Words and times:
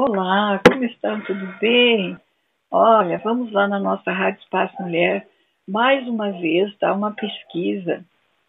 Olá, 0.00 0.60
como 0.64 0.84
estão? 0.84 1.20
Tudo 1.22 1.44
bem? 1.58 2.16
Olha, 2.70 3.18
vamos 3.18 3.50
lá 3.50 3.66
na 3.66 3.80
nossa 3.80 4.12
Rádio 4.12 4.40
Espaço 4.40 4.80
Mulher, 4.80 5.26
mais 5.66 6.06
uma 6.06 6.30
vez, 6.30 6.72
dar 6.78 6.94
uma 6.94 7.10
pesquisa 7.10 8.04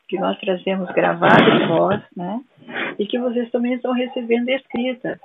que 0.08 0.20
nós 0.20 0.38
trazemos 0.38 0.88
gravada 0.92 1.44
em 1.44 1.68
voz, 1.68 2.04
né? 2.16 2.40
E 3.00 3.08
que 3.08 3.18
vocês 3.18 3.50
também 3.50 3.74
estão 3.74 3.94
recebendo 3.94 4.48
escrita. 4.50 5.20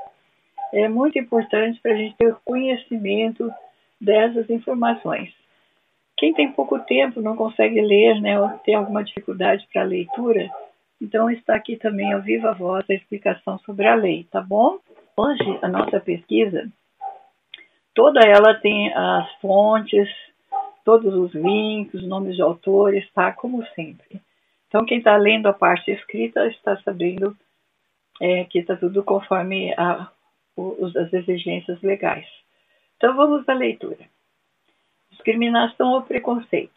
É 0.72 0.88
muito 0.88 1.18
importante 1.18 1.78
para 1.82 1.92
a 1.92 1.96
gente 1.96 2.16
ter 2.16 2.34
conhecimento 2.42 3.52
dessas 4.00 4.48
informações. 4.48 5.30
Quem 6.16 6.32
tem 6.32 6.50
pouco 6.52 6.78
tempo, 6.78 7.20
não 7.20 7.36
consegue 7.36 7.82
ler, 7.82 8.18
né, 8.22 8.40
ou 8.40 8.48
tem 8.64 8.74
alguma 8.74 9.04
dificuldade 9.04 9.68
para 9.70 9.82
a 9.82 9.86
leitura, 9.86 10.48
então 11.02 11.30
está 11.30 11.54
aqui 11.54 11.76
também 11.76 12.14
ao 12.14 12.22
viva 12.22 12.54
voz 12.54 12.82
a 12.88 12.94
explicação 12.94 13.58
sobre 13.58 13.86
a 13.86 13.94
lei, 13.94 14.26
tá 14.32 14.40
bom? 14.40 14.78
Hoje, 15.16 15.58
a 15.62 15.68
nossa 15.68 16.00
pesquisa, 16.00 16.68
toda 17.94 18.20
ela 18.20 18.54
tem 18.54 18.92
as 18.92 19.32
fontes, 19.40 20.08
todos 20.84 21.14
os 21.14 21.32
links, 21.32 22.02
nomes 22.02 22.34
de 22.34 22.42
autores, 22.42 23.08
tá? 23.12 23.32
Como 23.32 23.64
sempre. 23.68 24.20
Então, 24.66 24.84
quem 24.84 24.98
está 24.98 25.16
lendo 25.16 25.46
a 25.46 25.52
parte 25.52 25.92
escrita 25.92 26.44
está 26.48 26.76
sabendo 26.78 27.36
é, 28.20 28.42
que 28.44 28.58
está 28.58 28.74
tudo 28.74 29.04
conforme 29.04 29.72
a, 29.74 30.10
os, 30.56 30.96
as 30.96 31.12
exigências 31.12 31.80
legais. 31.80 32.26
Então, 32.96 33.14
vamos 33.14 33.48
à 33.48 33.54
leitura. 33.54 34.04
Discriminação 35.12 35.92
ou 35.92 36.02
preconceito. 36.02 36.74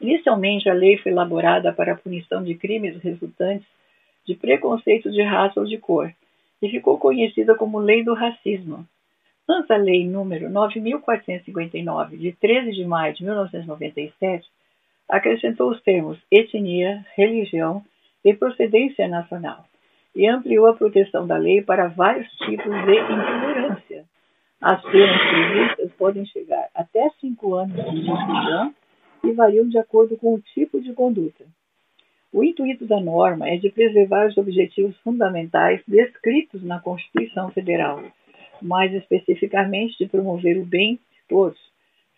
Inicialmente, 0.00 0.68
a 0.68 0.72
lei 0.72 0.98
foi 0.98 1.10
elaborada 1.10 1.72
para 1.72 1.94
a 1.94 1.96
punição 1.96 2.44
de 2.44 2.54
crimes 2.54 3.02
resultantes 3.02 3.66
de 4.24 4.36
preconceito 4.36 5.10
de 5.10 5.22
raça 5.22 5.58
ou 5.58 5.66
de 5.66 5.78
cor, 5.78 6.14
e 6.62 6.70
ficou 6.70 6.96
conhecida 6.98 7.54
como 7.56 7.78
Lei 7.78 8.04
do 8.04 8.14
Racismo. 8.14 8.86
Antes 9.48 9.70
a 9.70 9.76
Lei 9.76 10.06
número 10.06 10.48
9.459, 10.48 12.16
de 12.16 12.32
13 12.32 12.70
de 12.70 12.84
maio 12.84 13.12
de 13.12 13.24
1997, 13.24 14.48
acrescentou 15.08 15.70
os 15.70 15.82
termos 15.82 16.18
etnia, 16.30 17.04
religião 17.16 17.84
e 18.24 18.32
procedência 18.32 19.08
nacional 19.08 19.66
e 20.14 20.26
ampliou 20.28 20.66
a 20.66 20.74
proteção 20.74 21.26
da 21.26 21.36
lei 21.36 21.62
para 21.62 21.88
vários 21.88 22.30
tipos 22.32 22.72
de 22.84 22.94
intolerância. 22.98 24.04
As 24.60 24.80
penas 24.82 25.18
previstas 25.18 25.92
podem 25.98 26.24
chegar 26.26 26.68
até 26.74 27.10
cinco 27.20 27.54
anos 27.54 27.74
de 27.74 27.82
prisão 27.82 28.74
e 29.24 29.32
variam 29.32 29.68
de 29.68 29.78
acordo 29.78 30.16
com 30.16 30.34
o 30.34 30.40
tipo 30.40 30.80
de 30.80 30.92
conduta. 30.92 31.44
O 32.32 32.42
intuito 32.42 32.86
da 32.86 32.98
norma 32.98 33.46
é 33.46 33.58
de 33.58 33.68
preservar 33.68 34.26
os 34.28 34.38
objetivos 34.38 34.96
fundamentais 34.98 35.82
descritos 35.86 36.62
na 36.64 36.80
Constituição 36.80 37.50
Federal, 37.50 38.02
mais 38.62 38.94
especificamente 38.94 39.98
de 39.98 40.06
promover 40.06 40.56
o 40.56 40.64
bem 40.64 40.94
de 40.94 41.28
todos, 41.28 41.60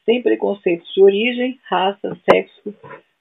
sem 0.04 0.22
preconceitos 0.22 0.88
de 0.94 1.02
origem, 1.02 1.58
raça, 1.64 2.16
sexo, 2.30 2.72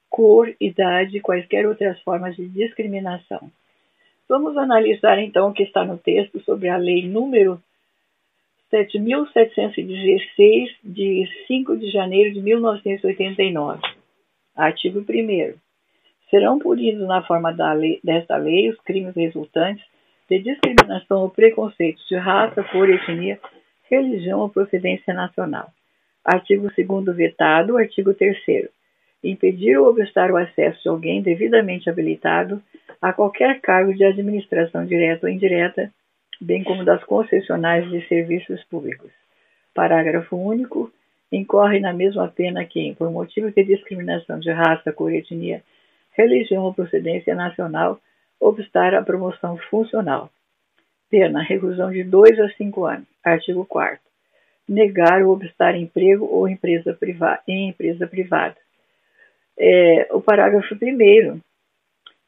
cor, 0.08 0.54
idade 0.62 1.18
e 1.18 1.22
quaisquer 1.22 1.66
outras 1.66 2.00
formas 2.02 2.36
de 2.36 2.48
discriminação. 2.48 3.50
Vamos 4.30 4.56
analisar 4.56 5.18
então 5.18 5.50
o 5.50 5.54
que 5.54 5.64
está 5.64 5.84
no 5.84 5.98
texto 5.98 6.40
sobre 6.42 6.70
a 6.70 6.78
Lei 6.78 7.08
número 7.08 7.60
7.716, 8.72 10.70
de 10.84 11.28
5 11.48 11.76
de 11.76 11.90
janeiro 11.90 12.34
de 12.34 12.42
1989. 12.42 13.82
Artigo 14.56 15.00
1 15.00 15.63
serão 16.34 16.58
punidos 16.58 17.08
na 17.08 17.22
forma 17.22 17.52
lei, 17.74 18.00
desta 18.04 18.36
lei 18.38 18.68
os 18.68 18.80
crimes 18.82 19.16
resultantes 19.16 19.86
de 20.28 20.40
discriminação 20.40 21.22
ou 21.22 21.30
preconceito 21.30 22.02
de 22.10 22.16
raça, 22.16 22.64
cor, 22.64 22.90
etnia, 22.90 23.40
religião 23.88 24.40
ou 24.40 24.50
procedência 24.50 25.14
nacional. 25.14 25.72
Artigo 26.26 26.72
2 26.76 27.16
vetado. 27.16 27.78
Artigo 27.78 28.16
3 28.16 28.68
Impedir 29.24 29.78
ou 29.78 29.88
obstar 29.88 30.32
o 30.32 30.38
acesso 30.38 30.82
de 30.82 30.90
alguém 30.90 31.22
devidamente 31.22 31.88
habilitado 31.88 32.60
a 33.00 33.14
qualquer 33.14 33.62
cargo 33.62 33.94
de 33.94 34.04
administração 34.04 34.88
direta 34.88 35.28
ou 35.28 35.32
indireta, 35.32 35.92
bem 36.42 36.64
como 36.64 36.84
das 36.84 37.04
concessionárias 37.04 37.92
de 37.92 38.08
serviços 38.08 38.64
públicos. 38.64 39.12
Parágrafo 39.76 40.36
único. 40.36 40.92
Incorre 41.32 41.80
na 41.80 41.94
mesma 41.94 42.28
pena 42.28 42.66
quem, 42.66 42.94
por 42.96 43.12
motivo 43.12 43.52
de 43.52 43.64
discriminação 43.64 44.40
de 44.40 44.52
raça, 44.52 44.92
cor, 44.92 45.12
etnia, 45.12 45.64
religião 46.16 46.64
ou 46.64 46.74
procedência 46.74 47.36
nacional, 47.36 48.00
obstar 48.40 48.94
a 48.94 49.02
promoção 49.02 49.58
funcional. 49.70 50.30
Pena, 51.10 51.42
reclusão 51.42 51.92
de 51.92 52.04
2 52.04 52.40
a 52.40 52.50
5 52.50 52.86
anos. 52.86 53.08
Artigo 53.24 53.66
4 53.66 54.00
Negar 54.68 55.22
ou 55.24 55.34
obstar 55.34 55.76
emprego 55.76 56.26
ou 56.26 56.48
empresa 56.48 56.94
privada, 56.94 57.42
em 57.48 57.70
empresa 57.70 58.08
privada. 58.08 58.56
É, 59.58 60.08
o 60.12 60.22
parágrafo 60.22 60.74
1 60.74 61.40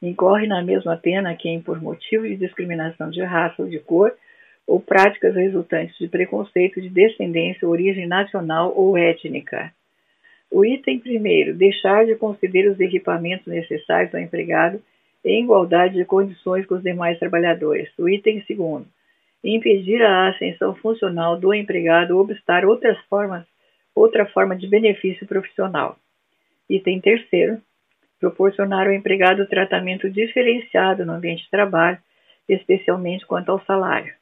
incorre 0.02 0.46
na 0.46 0.62
mesma 0.62 0.96
pena 0.96 1.34
quem, 1.34 1.60
por 1.60 1.80
motivo 1.80 2.28
de 2.28 2.36
discriminação 2.36 3.10
de 3.10 3.22
raça 3.22 3.62
ou 3.62 3.68
de 3.68 3.78
cor, 3.78 4.12
ou 4.66 4.80
práticas 4.80 5.34
resultantes 5.34 5.96
de 5.98 6.08
preconceito 6.08 6.80
de 6.80 6.88
descendência, 6.88 7.68
origem 7.68 8.06
nacional 8.06 8.72
ou 8.76 8.98
étnica, 8.98 9.72
o 10.50 10.64
item 10.64 10.98
primeiro, 10.98 11.54
deixar 11.54 12.06
de 12.06 12.14
conceder 12.14 12.70
os 12.70 12.78
equipamentos 12.80 13.46
necessários 13.46 14.14
ao 14.14 14.20
empregado 14.20 14.80
em 15.24 15.42
igualdade 15.42 15.94
de 15.94 16.04
condições 16.04 16.64
com 16.66 16.76
os 16.76 16.82
demais 16.82 17.18
trabalhadores. 17.18 17.90
O 17.98 18.08
item 18.08 18.42
segundo, 18.46 18.86
impedir 19.42 20.02
a 20.02 20.28
ascensão 20.28 20.74
funcional 20.76 21.38
do 21.38 21.52
empregado 21.52 22.12
ou 22.16 22.20
obstar 22.20 22.64
outras 22.64 22.98
formas, 23.08 23.44
outra 23.94 24.26
forma 24.26 24.56
de 24.56 24.68
benefício 24.68 25.26
profissional. 25.26 25.98
Item 26.68 27.00
terceiro, 27.00 27.60
proporcionar 28.20 28.86
ao 28.86 28.92
empregado 28.92 29.46
tratamento 29.46 30.08
diferenciado 30.08 31.04
no 31.04 31.12
ambiente 31.12 31.44
de 31.44 31.50
trabalho, 31.50 31.98
especialmente 32.48 33.26
quanto 33.26 33.50
ao 33.50 33.64
salário. 33.64 34.14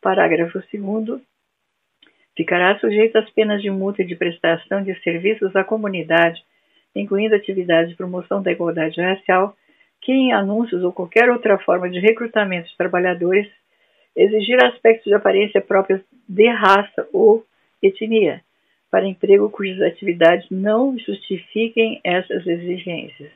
Parágrafo 0.00 0.60
2 0.72 1.22
ficará 2.36 2.78
sujeito 2.78 3.16
às 3.18 3.28
penas 3.30 3.62
de 3.62 3.70
multa 3.70 4.02
e 4.02 4.06
de 4.06 4.16
prestação 4.16 4.82
de 4.82 4.94
serviços 5.02 5.54
à 5.54 5.64
comunidade, 5.64 6.42
incluindo 6.94 7.34
atividades 7.34 7.90
de 7.90 7.96
promoção 7.96 8.42
da 8.42 8.52
igualdade 8.52 9.00
racial, 9.00 9.56
que 10.00 10.12
em 10.12 10.32
anúncios 10.32 10.82
ou 10.82 10.92
qualquer 10.92 11.30
outra 11.30 11.58
forma 11.58 11.88
de 11.88 11.98
recrutamento 11.98 12.68
de 12.68 12.76
trabalhadores 12.76 13.48
exigir 14.16 14.62
aspectos 14.64 15.04
de 15.04 15.14
aparência 15.14 15.60
próprios 15.60 16.02
de 16.28 16.48
raça 16.48 17.06
ou 17.12 17.44
etnia, 17.82 18.42
para 18.90 19.06
emprego 19.06 19.48
cujas 19.50 19.80
atividades 19.80 20.46
não 20.50 20.98
justifiquem 20.98 22.00
essas 22.04 22.46
exigências. 22.46 23.30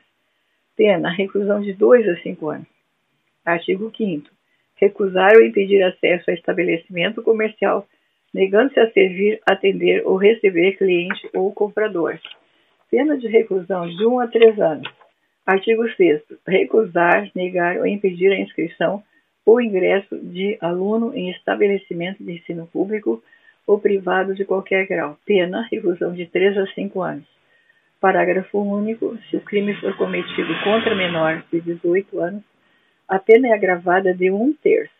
Pena, 0.75 1.09
reclusão 1.09 1.61
de 1.61 1.73
2 1.73 2.07
a 2.09 2.21
5 2.21 2.49
anos. 2.49 2.67
Artigo 3.43 3.91
5 3.95 4.29
Recusar 4.75 5.31
ou 5.35 5.43
impedir 5.43 5.81
acesso 5.81 6.29
a 6.29 6.33
estabelecimento 6.33 7.23
comercial 7.23 7.87
negando-se 8.33 8.79
a 8.79 8.91
servir, 8.91 9.39
atender 9.45 10.03
ou 10.05 10.17
receber 10.17 10.77
cliente 10.77 11.29
ou 11.33 11.51
comprador. 11.51 12.19
Pena 12.89 13.17
de 13.17 13.27
reclusão 13.27 13.87
de 13.87 14.05
1 14.05 14.19
a 14.19 14.27
3 14.27 14.59
anos. 14.59 14.89
Artigo 15.45 15.87
6 15.89 16.21
Recusar, 16.47 17.29
negar 17.35 17.77
ou 17.77 17.87
impedir 17.87 18.31
a 18.31 18.39
inscrição 18.39 19.03
ou 19.45 19.61
ingresso 19.61 20.17
de 20.17 20.57
aluno 20.59 21.15
em 21.15 21.31
estabelecimento 21.31 22.23
de 22.23 22.33
ensino 22.33 22.67
público 22.67 23.23
ou 23.65 23.79
privado 23.79 24.35
de 24.35 24.45
qualquer 24.45 24.85
grau. 24.87 25.17
Pena, 25.25 25.67
reclusão 25.71 26.13
de 26.13 26.25
3 26.25 26.57
a 26.57 26.67
5 26.67 27.01
anos. 27.01 27.25
Parágrafo 27.99 28.59
único. 28.59 29.17
Se 29.29 29.37
o 29.37 29.41
crime 29.41 29.73
for 29.75 29.95
cometido 29.97 30.53
contra 30.63 30.95
menor 30.95 31.43
de 31.51 31.61
18 31.61 32.19
anos, 32.19 32.43
a 33.07 33.17
pena 33.17 33.47
é 33.47 33.53
agravada 33.53 34.13
de 34.13 34.29
um 34.29 34.53
terço. 34.53 34.96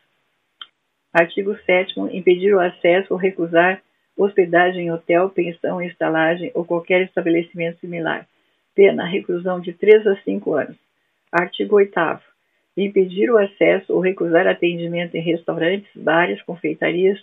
Artigo 1.19 1.57
7 1.65 1.99
impedir 2.15 2.53
o 2.53 2.59
acesso 2.59 3.11
ou 3.11 3.17
recusar 3.19 3.81
hospedagem 4.15 4.85
em 4.85 4.91
hotel, 4.91 5.31
pensão, 5.31 5.81
estalagem 5.81 6.51
ou 6.53 6.63
qualquer 6.63 7.01
estabelecimento 7.01 7.79
similar. 7.79 8.27
Pena, 8.75 9.03
reclusão 9.03 9.59
de 9.59 9.73
3 9.73 10.05
a 10.05 10.15
5 10.17 10.53
anos. 10.53 10.77
Artigo 11.31 11.77
8 11.77 12.21
impedir 12.77 13.31
o 13.31 13.37
acesso 13.39 13.93
ou 13.93 13.99
recusar 13.99 14.45
atendimento 14.45 15.15
em 15.15 15.21
restaurantes, 15.21 15.89
bares, 15.95 16.39
confeitarias 16.43 17.19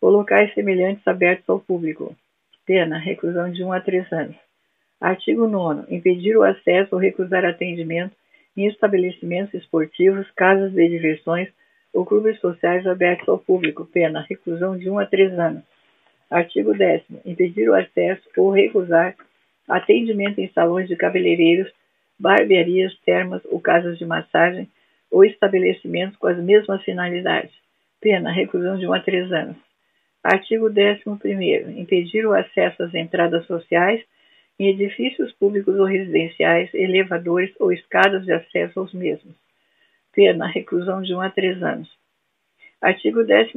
ou 0.00 0.08
locais 0.08 0.54
semelhantes 0.54 1.06
abertos 1.06 1.46
ao 1.46 1.60
público. 1.60 2.16
Pena, 2.64 2.96
reclusão 2.96 3.52
de 3.52 3.62
1 3.62 3.72
a 3.74 3.80
3 3.80 4.10
anos. 4.10 4.36
Artigo 4.98 5.46
9 5.46 5.94
impedir 5.94 6.34
o 6.34 6.44
acesso 6.44 6.94
ou 6.94 6.98
recusar 6.98 7.44
atendimento 7.44 8.16
em 8.56 8.66
estabelecimentos 8.68 9.52
esportivos, 9.52 10.30
casas 10.30 10.72
de 10.72 10.88
diversões 10.88 11.50
ou 11.94 12.04
clubes 12.04 12.38
sociais 12.40 12.84
abertos 12.86 13.28
ao 13.28 13.38
público, 13.38 13.86
pena 13.86 14.26
reclusão 14.28 14.76
de 14.76 14.90
1 14.90 14.98
a 14.98 15.06
3 15.06 15.38
anos. 15.38 15.62
Artigo 16.28 16.76
10 16.76 17.02
impedir 17.24 17.68
o 17.68 17.74
acesso 17.74 18.22
ou 18.36 18.50
recusar 18.50 19.14
atendimento 19.68 20.40
em 20.40 20.48
salões 20.48 20.88
de 20.88 20.96
cabeleireiros, 20.96 21.72
barbearias, 22.18 22.94
termas 23.06 23.42
ou 23.46 23.60
casas 23.60 23.96
de 23.96 24.04
massagem 24.04 24.68
ou 25.10 25.24
estabelecimentos 25.24 26.16
com 26.16 26.26
as 26.26 26.38
mesmas 26.38 26.82
finalidades. 26.82 27.52
Pena, 28.00 28.32
reclusão 28.32 28.76
de 28.76 28.86
1 28.86 28.92
a 28.92 29.00
3 29.00 29.32
anos. 29.32 29.56
Artigo 30.22 30.68
11. 30.68 31.78
Impedir 31.78 32.26
o 32.26 32.32
acesso 32.32 32.82
às 32.82 32.94
entradas 32.94 33.46
sociais 33.46 34.02
em 34.58 34.68
edifícios 34.68 35.32
públicos 35.32 35.78
ou 35.78 35.84
residenciais, 35.84 36.72
elevadores 36.74 37.52
ou 37.60 37.72
escadas 37.72 38.24
de 38.24 38.32
acesso 38.32 38.80
aos 38.80 38.92
mesmos. 38.92 39.43
Pena, 40.14 40.46
reclusão 40.46 41.02
de 41.02 41.12
1 41.12 41.20
a 41.20 41.30
3 41.30 41.62
anos. 41.62 41.88
Artigo 42.80 43.24
12. 43.24 43.52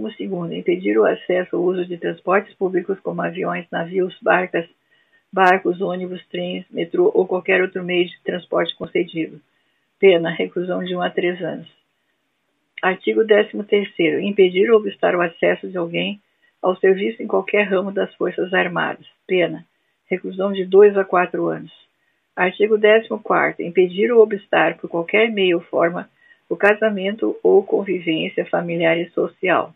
Impedir 0.58 0.98
o 0.98 1.06
acesso 1.06 1.56
ao 1.56 1.62
uso 1.62 1.86
de 1.86 1.98
transportes 1.98 2.54
públicos 2.56 3.00
como 3.02 3.22
aviões, 3.22 3.68
navios, 3.72 4.18
barcas, 4.22 4.68
barcos, 5.32 5.80
ônibus, 5.82 6.26
trens, 6.30 6.66
metrô 6.72 7.12
ou 7.14 7.28
qualquer 7.28 7.62
outro 7.62 7.84
meio 7.84 8.08
de 8.08 8.24
transporte 8.24 8.76
concedido. 8.76 9.40
Pena, 10.00 10.32
reclusão 10.32 10.84
de 10.84 10.96
1 10.96 11.02
a 11.02 11.10
3 11.12 11.42
anos. 11.44 11.68
Artigo 12.82 13.24
13. 13.26 13.52
Impedir 14.24 14.72
ou 14.72 14.80
obstar 14.80 15.16
o 15.16 15.22
acesso 15.22 15.68
de 15.70 15.78
alguém 15.78 16.20
ao 16.62 16.76
serviço 16.78 17.22
em 17.22 17.28
qualquer 17.28 17.64
ramo 17.64 17.92
das 17.92 18.14
Forças 18.16 18.52
Armadas. 18.52 19.06
Pena, 19.28 19.64
reclusão 20.10 20.52
de 20.52 20.66
2 20.66 20.98
a 20.98 21.04
4 21.04 21.46
anos. 21.48 21.72
Artigo 22.36 22.80
14. 22.80 23.64
Impedir 23.64 24.12
ou 24.12 24.24
obstar 24.24 24.78
por 24.78 24.90
qualquer 24.90 25.30
meio 25.30 25.58
ou 25.58 25.64
forma 25.64 26.10
o 26.50 26.56
casamento 26.56 27.38
ou 27.44 27.64
convivência 27.64 28.46
familiar 28.46 28.98
e 28.98 29.10
social. 29.10 29.74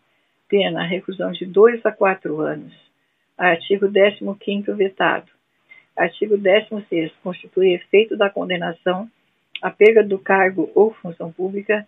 Pena, 0.48 0.84
reclusão 0.84 1.32
de 1.32 1.46
2 1.46 1.84
a 1.84 1.92
4 1.92 2.40
anos. 2.40 2.72
Artigo 3.36 3.86
15 3.88 4.72
vetado. 4.72 5.30
Artigo 5.96 6.36
16 6.36 7.12
constitui 7.22 7.74
efeito 7.74 8.16
da 8.16 8.30
condenação 8.30 9.08
a 9.60 9.70
perda 9.70 10.02
do 10.02 10.18
cargo 10.18 10.70
ou 10.74 10.92
função 10.94 11.30
pública 11.30 11.86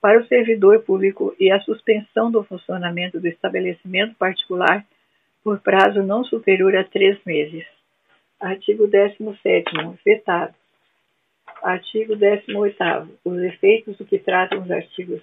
para 0.00 0.20
o 0.20 0.26
servidor 0.26 0.80
público 0.82 1.34
e 1.40 1.50
a 1.50 1.60
suspensão 1.60 2.30
do 2.30 2.44
funcionamento 2.44 3.18
do 3.18 3.26
estabelecimento 3.26 4.14
particular 4.16 4.84
por 5.42 5.58
prazo 5.60 6.02
não 6.02 6.22
superior 6.24 6.76
a 6.76 6.84
três 6.84 7.18
meses. 7.24 7.64
Artigo 8.38 8.86
17 8.86 9.70
vetado. 10.04 10.54
Artigo 11.62 12.16
18 12.16 12.76
Os 13.24 13.38
efeitos 13.38 13.96
do 13.96 14.04
que 14.04 14.18
tratam 14.18 14.62
os 14.62 14.70
artigos 14.70 15.22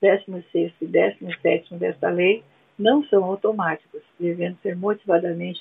16 0.00 0.72
e 0.80 0.86
17 0.86 1.74
desta 1.74 2.10
lei 2.10 2.42
não 2.78 3.02
são 3.04 3.24
automáticos, 3.24 4.02
devendo 4.18 4.58
ser 4.62 4.76
motivadamente 4.76 5.60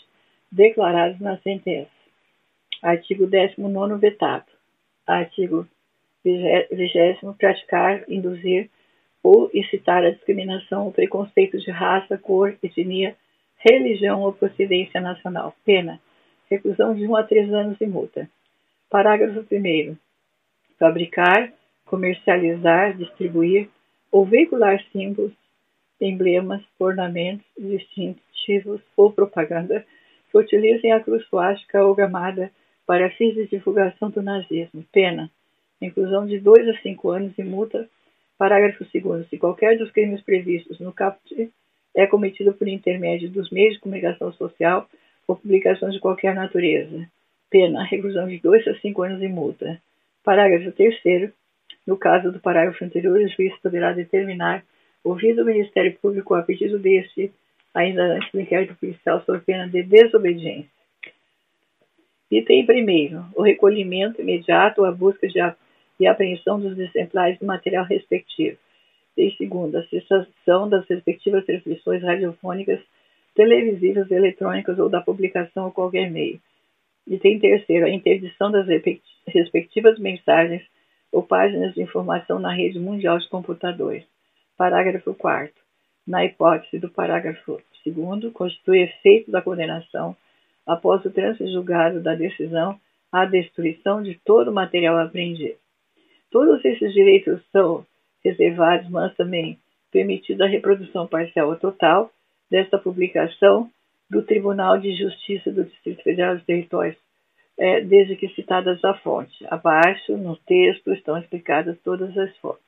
declarados 0.52 1.20
na 1.20 1.38
sentença. 1.38 1.90
Artigo 2.82 3.26
19 3.26 3.98
vetado. 4.00 4.46
Artigo 5.08 5.68
20 6.24 7.36
praticar, 7.38 8.04
induzir 8.10 8.70
ou 9.24 9.50
incitar 9.54 10.04
a 10.04 10.12
discriminação 10.12 10.86
ou 10.86 10.92
preconceito 10.92 11.58
de 11.58 11.72
raça, 11.72 12.18
cor, 12.18 12.56
etnia, 12.62 13.16
religião 13.58 14.22
ou 14.22 14.34
procedência 14.34 15.02
nacional. 15.02 15.56
Pena: 15.66 16.00
reclusão 16.50 16.94
de 16.94 17.08
1 17.08 17.16
a 17.16 17.24
3 17.24 17.54
anos 17.54 17.82
e 17.82 17.86
multa. 17.86 18.30
Parágrafo 18.90 19.44
1. 19.52 19.96
Fabricar, 20.78 21.52
comercializar, 21.86 22.96
distribuir 22.96 23.68
ou 24.12 24.26
veicular 24.26 24.82
símbolos, 24.92 25.34
emblemas, 26.00 26.62
ornamentos, 26.80 27.46
distintivos 27.58 28.82
ou 28.96 29.12
propaganda 29.12 29.86
que 30.30 30.38
utilizem 30.38 30.92
a 30.92 31.00
cruz 31.00 31.26
suástica 31.26 31.84
ou 31.84 31.96
gamada 31.96 32.52
para 32.86 33.10
fins 33.12 33.34
de 33.34 33.48
divulgação 33.48 34.10
do 34.10 34.22
nazismo. 34.22 34.86
Pena: 34.92 35.32
inclusão 35.82 36.26
de 36.26 36.40
2 36.40 36.70
a 36.70 36.82
5 36.82 37.10
anos 37.10 37.34
e 37.38 37.44
multa. 37.44 37.90
Parágrafo 38.38 38.86
2. 38.94 39.30
Se 39.30 39.38
qualquer 39.38 39.78
dos 39.78 39.92
crimes 39.92 40.22
previstos 40.22 40.80
no 40.80 40.94
caput 40.94 41.52
é 41.96 42.06
cometido 42.06 42.54
por 42.54 42.68
intermédio 42.68 43.30
dos 43.30 43.50
meios 43.50 43.76
de 43.76 43.80
comunicação 43.80 44.32
social 44.34 44.88
ou 45.28 45.36
publicações 45.38 45.94
de 45.94 46.00
qualquer 46.00 46.36
natureza. 46.36 47.10
Pena: 47.50 47.84
reclusão 47.84 48.28
de 48.28 48.40
2 48.40 48.68
a 48.68 48.76
5 48.80 49.04
anos 49.04 49.22
e 49.22 49.28
multa. 49.28 49.82
Parágrafo 50.24 50.72
3. 50.72 51.32
No 51.86 51.98
caso 51.98 52.32
do 52.32 52.40
parágrafo 52.40 52.84
anterior, 52.84 53.18
o 53.18 53.28
juiz 53.28 53.56
poderá 53.62 53.94
determinar, 53.94 54.64
ouvido 55.04 55.44
o 55.44 55.46
Ministério 55.46 55.96
Público 56.02 56.34
a 56.34 56.42
pedido 56.42 56.80
deste, 56.80 57.32
ainda 57.74 58.04
antes 58.04 58.32
do 58.32 58.42
inquérito 58.42 58.76
policial, 58.76 59.22
sob 59.24 59.40
pena 59.42 59.68
de 59.68 59.84
desobediência. 59.84 60.70
Item 62.32 62.66
primeiro, 62.66 63.24
o 63.36 63.44
recolhimento 63.44 64.20
imediato 64.20 64.82
ou 64.82 64.88
a 64.88 64.92
busca 64.92 65.28
de 65.28 65.40
a, 65.40 65.56
e 66.00 66.08
apreensão 66.08 66.60
dos 66.60 66.78
exemplares 66.78 67.38
do 67.40 67.46
material 67.46 67.86
respectivo. 67.86 68.58
E 69.16 69.32
segundo, 69.38 69.78
a 69.78 69.84
cessação 69.88 70.68
das 70.68 70.86
respectivas 70.88 71.46
transmissões 71.46 72.02
radiofônicas, 72.02 72.82
televisivas, 73.34 74.10
eletrônicas 74.12 74.78
ou 74.80 74.90
da 74.90 75.02
publicação 75.02 75.66
ou 75.66 75.72
qualquer 75.72 76.10
meio. 76.12 76.40
Item 77.08 77.40
terceiro, 77.40 77.86
a 77.86 77.90
interdição 77.90 78.52
das 78.52 78.68
respectivas 79.28 80.00
mensagens 80.00 80.64
ou 81.12 81.22
páginas 81.22 81.74
de 81.74 81.82
informação 81.82 82.40
na 82.40 82.52
rede 82.52 82.80
mundial 82.80 83.18
de 83.20 83.30
computadores. 83.30 84.04
Parágrafo 84.58 85.14
4 85.14 85.54
Na 86.08 86.26
hipótese 86.26 86.80
do 86.80 86.90
parágrafo 86.90 87.62
2 87.86 88.34
constitui 88.34 88.80
efeito 88.80 89.30
da 89.30 89.42
condenação 89.42 90.16
após 90.66 91.06
o 91.06 91.12
trânsito 91.12 91.52
julgado 91.52 92.02
da 92.02 92.16
decisão, 92.16 92.80
a 93.12 93.26
destruição 93.26 94.02
de 94.02 94.16
todo 94.26 94.50
o 94.50 94.54
material 94.54 94.98
apreendido. 94.98 95.58
Todos 96.32 96.66
esses 96.66 96.92
direitos 96.92 97.40
são 97.52 97.86
reservados, 98.24 98.90
mas 98.90 99.16
também 99.16 99.60
permitida 99.92 100.46
a 100.46 100.50
reprodução 100.50 101.08
parcial 101.08 101.50
ou 101.50 101.56
total 101.56 102.12
desta 102.50 102.78
publicação 102.78 103.70
do 104.10 104.24
Tribunal 104.24 104.78
de 104.78 104.96
Justiça 104.96 105.52
do 105.52 105.66
Distrito 105.66 106.02
Federal 106.04 106.36
dos 106.36 106.46
Territórios, 106.46 106.96
é, 107.58 107.82
desde 107.82 108.16
que 108.16 108.30
citadas 108.30 108.82
a 108.84 108.94
fonte. 108.96 109.46
Abaixo, 109.50 110.18
no 110.18 110.36
texto, 110.36 110.94
estão 110.94 111.18
explicadas 111.18 111.78
todas 111.84 112.16
as 112.18 112.36
fontes. 112.38 112.64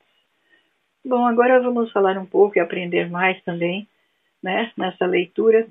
Bom, 1.04 1.26
agora 1.26 1.60
vamos 1.60 1.92
falar 1.92 2.16
um 2.18 2.26
pouco 2.26 2.58
e 2.58 2.60
aprender 2.60 3.08
mais 3.08 3.40
também 3.44 3.86
né, 4.42 4.72
nessa 4.76 5.06
leitura 5.06 5.68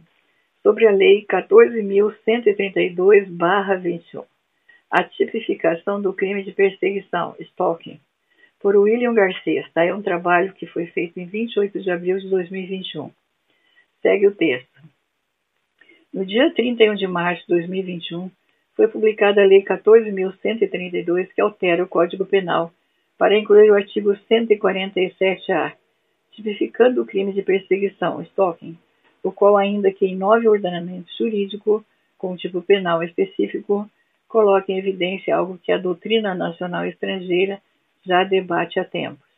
sobre 0.63 0.87
a 0.87 0.91
Lei 0.91 1.25
14.132-21, 1.25 4.23
a 4.89 5.03
tipificação 5.03 6.01
do 6.01 6.13
crime 6.13 6.43
de 6.43 6.51
perseguição, 6.51 7.35
stalking, 7.39 7.99
por 8.59 8.75
William 8.75 9.13
Garcia. 9.13 9.63
Tá? 9.73 9.85
É 9.85 9.93
um 9.93 10.01
trabalho 10.01 10.53
que 10.53 10.65
foi 10.65 10.87
feito 10.87 11.19
em 11.19 11.25
28 11.25 11.81
de 11.81 11.91
abril 11.91 12.17
de 12.19 12.29
2021. 12.29 13.11
Segue 14.01 14.27
o 14.27 14.35
texto. 14.35 14.96
No 16.17 16.25
dia 16.25 16.51
31 16.51 16.95
de 16.95 17.05
março 17.05 17.43
de 17.43 17.49
2021, 17.49 18.31
foi 18.75 18.87
publicada 18.87 19.43
a 19.43 19.45
Lei 19.45 19.63
14.132, 19.63 21.27
que 21.27 21.39
altera 21.39 21.83
o 21.83 21.87
Código 21.87 22.25
Penal 22.25 22.73
para 23.19 23.37
incluir 23.37 23.69
o 23.69 23.75
artigo 23.75 24.17
147-A, 24.27 25.73
tipificando 26.31 27.03
o 27.03 27.05
crime 27.05 27.33
de 27.33 27.43
perseguição, 27.43 28.19
stalking, 28.23 28.75
o 29.21 29.31
qual, 29.31 29.57
ainda 29.57 29.91
que 29.91 30.07
em 30.07 30.15
nove 30.15 30.47
ordenamentos 30.47 31.15
jurídicos 31.15 31.83
com 32.17 32.35
tipo 32.35 32.63
penal 32.63 33.03
específico, 33.03 33.87
coloca 34.27 34.71
em 34.71 34.79
evidência 34.79 35.35
algo 35.35 35.59
que 35.59 35.71
a 35.71 35.77
doutrina 35.77 36.33
nacional 36.33 36.83
estrangeira 36.87 37.61
já 38.03 38.23
debate 38.23 38.79
há 38.79 38.83
tempos. 38.83 39.29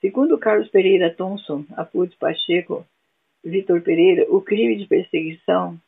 Segundo 0.00 0.36
Carlos 0.36 0.66
Pereira 0.66 1.14
Thomson, 1.14 1.64
Apud 1.76 2.12
Pacheco, 2.18 2.84
Vitor 3.48 3.80
Pereira, 3.80 4.26
o 4.28 4.40
crime 4.40 4.76
de 4.76 4.86
perseguição, 4.86 5.78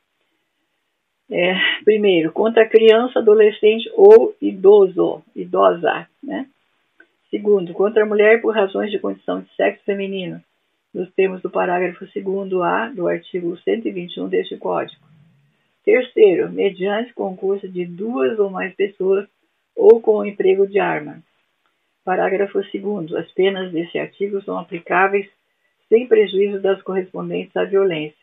É, 1.30 1.56
primeiro, 1.84 2.32
contra 2.32 2.68
criança, 2.68 3.20
adolescente 3.20 3.92
ou 3.96 4.34
idoso, 4.42 5.22
idosa. 5.36 6.08
Né? 6.24 6.48
Segundo, 7.32 7.74
contra 7.74 8.04
a 8.04 8.06
mulher 8.06 8.42
por 8.42 8.54
razões 8.54 8.92
de 8.92 9.00
condição 9.00 9.40
de 9.40 9.50
sexo 9.56 9.86
feminino, 9.86 10.44
nos 10.94 11.10
termos 11.14 11.42
do 11.42 11.50
parágrafo 11.50 12.06
2A 12.06 12.94
do 12.94 13.08
artigo 13.08 13.58
121 13.58 14.28
deste 14.28 14.58
Código. 14.58 15.02
Terceiro, 15.86 16.52
mediante 16.52 17.14
concurso 17.14 17.70
de 17.70 17.86
duas 17.86 18.38
ou 18.38 18.50
mais 18.50 18.76
pessoas 18.76 19.30
ou 19.74 20.02
com 20.02 20.18
o 20.18 20.26
emprego 20.26 20.68
de 20.68 20.78
arma. 20.78 21.24
Parágrafo 22.04 22.60
2. 22.62 23.14
As 23.14 23.32
penas 23.32 23.72
deste 23.72 23.98
artigo 23.98 24.42
são 24.42 24.60
aplicáveis 24.60 25.30
sem 25.88 26.08
prejuízo 26.08 26.60
das 26.60 26.82
correspondentes 26.82 27.56
à 27.56 27.64
violência. 27.64 28.18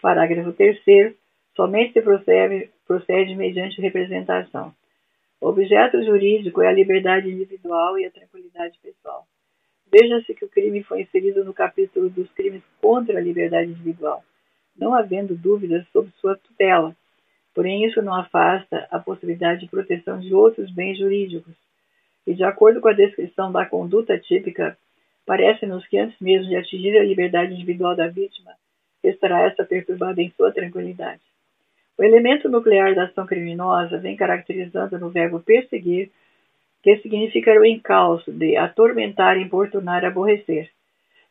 Parágrafo 0.00 0.54
3. 0.54 1.14
Somente 1.54 1.92
se 1.92 2.00
procede, 2.00 2.70
procede 2.86 3.36
mediante 3.36 3.82
representação. 3.82 4.74
O 5.40 5.48
objeto 5.48 6.02
jurídico 6.02 6.62
é 6.62 6.68
a 6.68 6.72
liberdade 6.72 7.30
individual 7.30 7.98
e 7.98 8.06
a 8.06 8.10
tranquilidade 8.10 8.78
pessoal. 8.82 9.26
Veja-se 9.92 10.34
que 10.34 10.44
o 10.44 10.48
crime 10.48 10.82
foi 10.82 11.02
inserido 11.02 11.44
no 11.44 11.52
capítulo 11.52 12.08
dos 12.08 12.30
crimes 12.32 12.62
contra 12.80 13.18
a 13.18 13.20
liberdade 13.20 13.70
individual, 13.70 14.24
não 14.76 14.94
havendo 14.94 15.36
dúvidas 15.36 15.86
sobre 15.92 16.10
sua 16.20 16.36
tutela. 16.36 16.96
Porém, 17.54 17.84
isso 17.84 18.02
não 18.02 18.14
afasta 18.14 18.88
a 18.90 18.98
possibilidade 18.98 19.60
de 19.60 19.68
proteção 19.68 20.18
de 20.18 20.34
outros 20.34 20.70
bens 20.70 20.98
jurídicos. 20.98 21.54
E, 22.26 22.34
de 22.34 22.42
acordo 22.42 22.80
com 22.80 22.88
a 22.88 22.94
descrição 22.94 23.52
da 23.52 23.64
conduta 23.64 24.18
típica, 24.18 24.76
parece-nos 25.24 25.86
que 25.86 25.98
antes 25.98 26.18
mesmo 26.18 26.48
de 26.48 26.56
atingir 26.56 26.96
a 26.98 27.04
liberdade 27.04 27.54
individual 27.54 27.94
da 27.94 28.08
vítima, 28.08 28.52
estará 29.02 29.42
essa 29.42 29.64
perturbada 29.64 30.20
em 30.20 30.30
sua 30.30 30.50
tranquilidade. 30.50 31.20
O 31.98 32.04
elemento 32.04 32.50
nuclear 32.50 32.94
da 32.94 33.04
ação 33.04 33.26
criminosa 33.26 33.96
vem 33.96 34.16
caracterizando 34.16 34.98
no 34.98 35.08
verbo 35.08 35.40
perseguir, 35.40 36.10
que 36.82 36.98
significa 36.98 37.50
o 37.58 37.64
encalço 37.64 38.30
de 38.30 38.54
atormentar, 38.54 39.38
importunar, 39.38 40.04
aborrecer. 40.04 40.70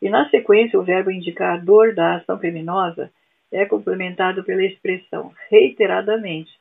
E 0.02 0.10
na 0.10 0.28
sequência, 0.30 0.80
o 0.80 0.84
verbo 0.84 1.12
indicador 1.12 1.94
da 1.94 2.16
ação 2.16 2.40
criminosa 2.40 3.12
é 3.52 3.64
complementado 3.66 4.44
pela 4.44 4.64
expressão 4.64 5.32
reiteradamente, 5.50 6.52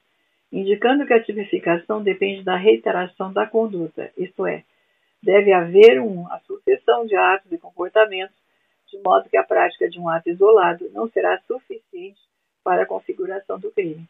indicando 0.53 1.07
que 1.07 1.15
a 1.15 1.23
tipificação 1.23 2.03
depende 2.03 2.43
da 2.43 2.57
reiteração 2.57 3.33
da 3.33 3.47
conduta, 3.47 4.13
isto 4.19 4.47
é, 4.47 4.63
deve 5.23 5.51
haver 5.51 5.99
uma 5.99 6.39
sucessão 6.41 7.07
de 7.07 7.17
atos 7.17 7.51
e 7.51 7.59
comportamentos, 7.59 8.37
de 8.87 8.99
modo 8.99 9.31
que 9.31 9.37
a 9.39 9.43
prática 9.43 9.89
de 9.89 9.99
um 9.99 10.11
ato 10.11 10.29
isolado 10.29 10.91
não 10.93 11.09
será 11.09 11.41
suficiente 11.47 12.21
para 12.65 12.83
a 12.83 12.87
configuração 12.87 13.61
do 13.61 13.71
crime. 13.71 14.09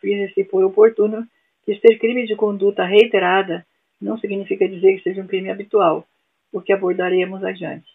Fiz-se 0.00 0.44
por 0.44 0.64
oportuno 0.64 1.26
que 1.64 1.74
ser 1.74 1.98
crime 1.98 2.26
de 2.26 2.36
conduta 2.36 2.84
reiterada 2.84 3.66
não 4.00 4.16
significa 4.18 4.66
dizer 4.66 4.96
que 4.96 5.02
seja 5.02 5.20
um 5.20 5.26
crime 5.26 5.50
habitual, 5.50 6.06
o 6.52 6.60
que 6.60 6.72
abordaremos 6.72 7.44
adiante. 7.44 7.86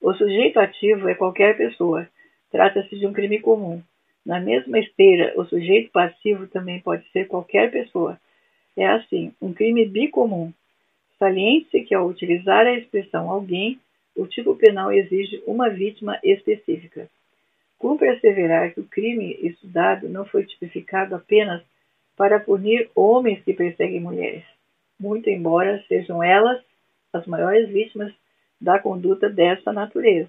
O 0.00 0.12
sujeito 0.12 0.60
ativo 0.60 1.08
é 1.08 1.14
qualquer 1.14 1.56
pessoa. 1.56 2.06
Trata-se 2.50 2.98
de 2.98 3.06
um 3.06 3.12
crime 3.12 3.40
comum. 3.40 3.82
Na 4.24 4.38
mesma 4.38 4.78
esteira, 4.78 5.32
o 5.36 5.44
sujeito 5.44 5.90
passivo 5.90 6.46
também 6.48 6.80
pode 6.80 7.08
ser 7.10 7.26
qualquer 7.26 7.70
pessoa. 7.70 8.20
É 8.76 8.86
assim, 8.86 9.32
um 9.40 9.52
crime 9.52 9.86
bicomum. 9.86 10.52
Saliente-se 11.18 11.80
que, 11.82 11.94
ao 11.94 12.06
utilizar 12.06 12.66
a 12.66 12.74
expressão 12.74 13.30
alguém, 13.30 13.80
o 14.14 14.26
tipo 14.26 14.54
penal 14.54 14.92
exige 14.92 15.42
uma 15.46 15.70
vítima 15.70 16.18
específica. 16.22 17.08
Cumpre 17.78 18.08
asseverar 18.08 18.72
que 18.72 18.80
o 18.80 18.88
crime 18.88 19.38
estudado 19.42 20.08
não 20.08 20.24
foi 20.24 20.44
tipificado 20.44 21.14
apenas 21.14 21.62
para 22.16 22.40
punir 22.40 22.90
homens 22.94 23.42
que 23.44 23.52
perseguem 23.52 24.00
mulheres, 24.00 24.44
muito 24.98 25.28
embora 25.28 25.84
sejam 25.86 26.22
elas 26.22 26.62
as 27.12 27.26
maiores 27.26 27.68
vítimas 27.68 28.12
da 28.60 28.78
conduta 28.78 29.28
dessa 29.28 29.72
natureza. 29.72 30.28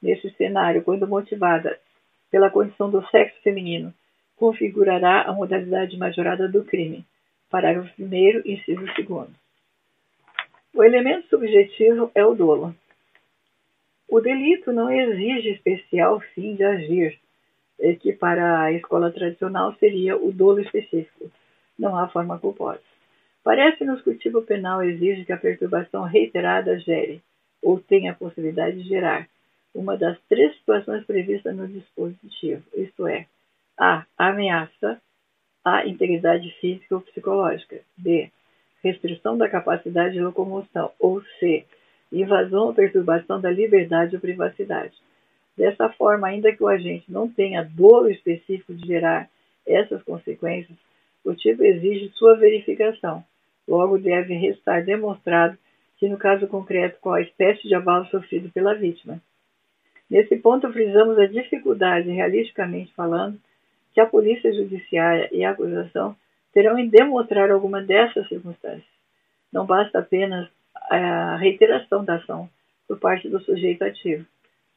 Nesse 0.00 0.30
cenário, 0.30 0.82
quando 0.82 1.08
motivada 1.08 1.78
pela 2.30 2.50
condição 2.50 2.88
do 2.90 3.04
sexo 3.08 3.40
feminino, 3.42 3.92
configurará 4.36 5.22
a 5.22 5.32
modalidade 5.32 5.96
majorada 5.96 6.48
do 6.48 6.64
crime. 6.64 7.04
Parágrafo 7.50 7.90
1, 7.98 8.42
inciso 8.44 8.84
2. 8.84 9.28
O 10.74 10.84
elemento 10.84 11.26
subjetivo 11.28 12.10
é 12.14 12.24
o 12.24 12.34
dolo. 12.34 12.74
O 14.08 14.20
delito 14.20 14.72
não 14.72 14.90
exige 14.90 15.50
especial 15.50 16.18
fim 16.34 16.54
de 16.54 16.64
agir, 16.64 17.18
que 18.00 18.12
para 18.14 18.62
a 18.62 18.72
escola 18.72 19.12
tradicional 19.12 19.74
seria 19.74 20.16
o 20.16 20.32
dolo 20.32 20.60
específico. 20.60 21.30
Não 21.78 21.94
há 21.94 22.08
forma 22.08 22.38
culposa. 22.38 22.80
Parece-nos 23.44 24.00
que 24.02 24.10
o 24.10 24.18
tipo 24.18 24.40
penal 24.42 24.82
exige 24.82 25.26
que 25.26 25.32
a 25.32 25.36
perturbação 25.36 26.04
reiterada 26.04 26.78
gere, 26.80 27.22
ou 27.62 27.78
tenha 27.78 28.12
a 28.12 28.14
possibilidade 28.14 28.82
de 28.82 28.88
gerar, 28.88 29.28
uma 29.74 29.96
das 29.96 30.18
três 30.28 30.56
situações 30.56 31.04
previstas 31.04 31.54
no 31.54 31.68
dispositivo, 31.68 32.62
isto 32.74 33.06
é, 33.06 33.26
A. 33.76 34.06
Ameaça, 34.16 35.00
A. 35.62 35.86
Integridade 35.86 36.50
física 36.60 36.94
ou 36.94 37.02
psicológica, 37.02 37.80
B. 37.96 38.30
Restrição 38.82 39.36
da 39.36 39.48
capacidade 39.48 40.14
de 40.14 40.20
locomoção, 40.20 40.90
ou 40.98 41.22
C 41.38 41.66
invasão 42.12 42.66
ou 42.66 42.74
perturbação 42.74 43.40
da 43.40 43.50
liberdade 43.50 44.14
ou 44.14 44.20
privacidade. 44.20 44.94
Dessa 45.56 45.88
forma, 45.90 46.28
ainda 46.28 46.54
que 46.54 46.62
o 46.62 46.68
agente 46.68 47.10
não 47.10 47.28
tenha 47.28 47.64
dolo 47.64 48.10
específico 48.10 48.72
de 48.74 48.86
gerar 48.86 49.28
essas 49.66 50.02
consequências, 50.02 50.78
o 51.24 51.34
tipo 51.34 51.64
exige 51.64 52.10
sua 52.14 52.36
verificação. 52.36 53.24
Logo, 53.66 53.98
deve 53.98 54.34
restar 54.34 54.84
demonstrado 54.84 55.58
que, 55.98 56.08
no 56.08 56.16
caso 56.16 56.46
concreto, 56.46 56.98
qual 57.00 57.16
a 57.16 57.22
espécie 57.22 57.66
de 57.66 57.74
abalo 57.74 58.06
sofrido 58.06 58.50
pela 58.50 58.74
vítima. 58.74 59.20
Nesse 60.08 60.36
ponto, 60.36 60.72
frisamos 60.72 61.18
a 61.18 61.26
dificuldade, 61.26 62.08
realisticamente 62.08 62.94
falando, 62.94 63.38
que 63.92 64.00
a 64.00 64.06
polícia 64.06 64.52
judiciária 64.52 65.28
e 65.32 65.44
a 65.44 65.50
acusação 65.50 66.16
terão 66.52 66.78
em 66.78 66.88
demonstrar 66.88 67.50
alguma 67.50 67.82
dessas 67.82 68.26
circunstâncias. 68.28 68.86
Não 69.52 69.66
basta 69.66 69.98
apenas 69.98 70.48
a 70.90 71.36
reiteração 71.36 72.04
da 72.04 72.16
ação 72.16 72.48
por 72.86 72.98
parte 72.98 73.28
do 73.28 73.40
sujeito 73.40 73.82
ativo. 73.82 74.24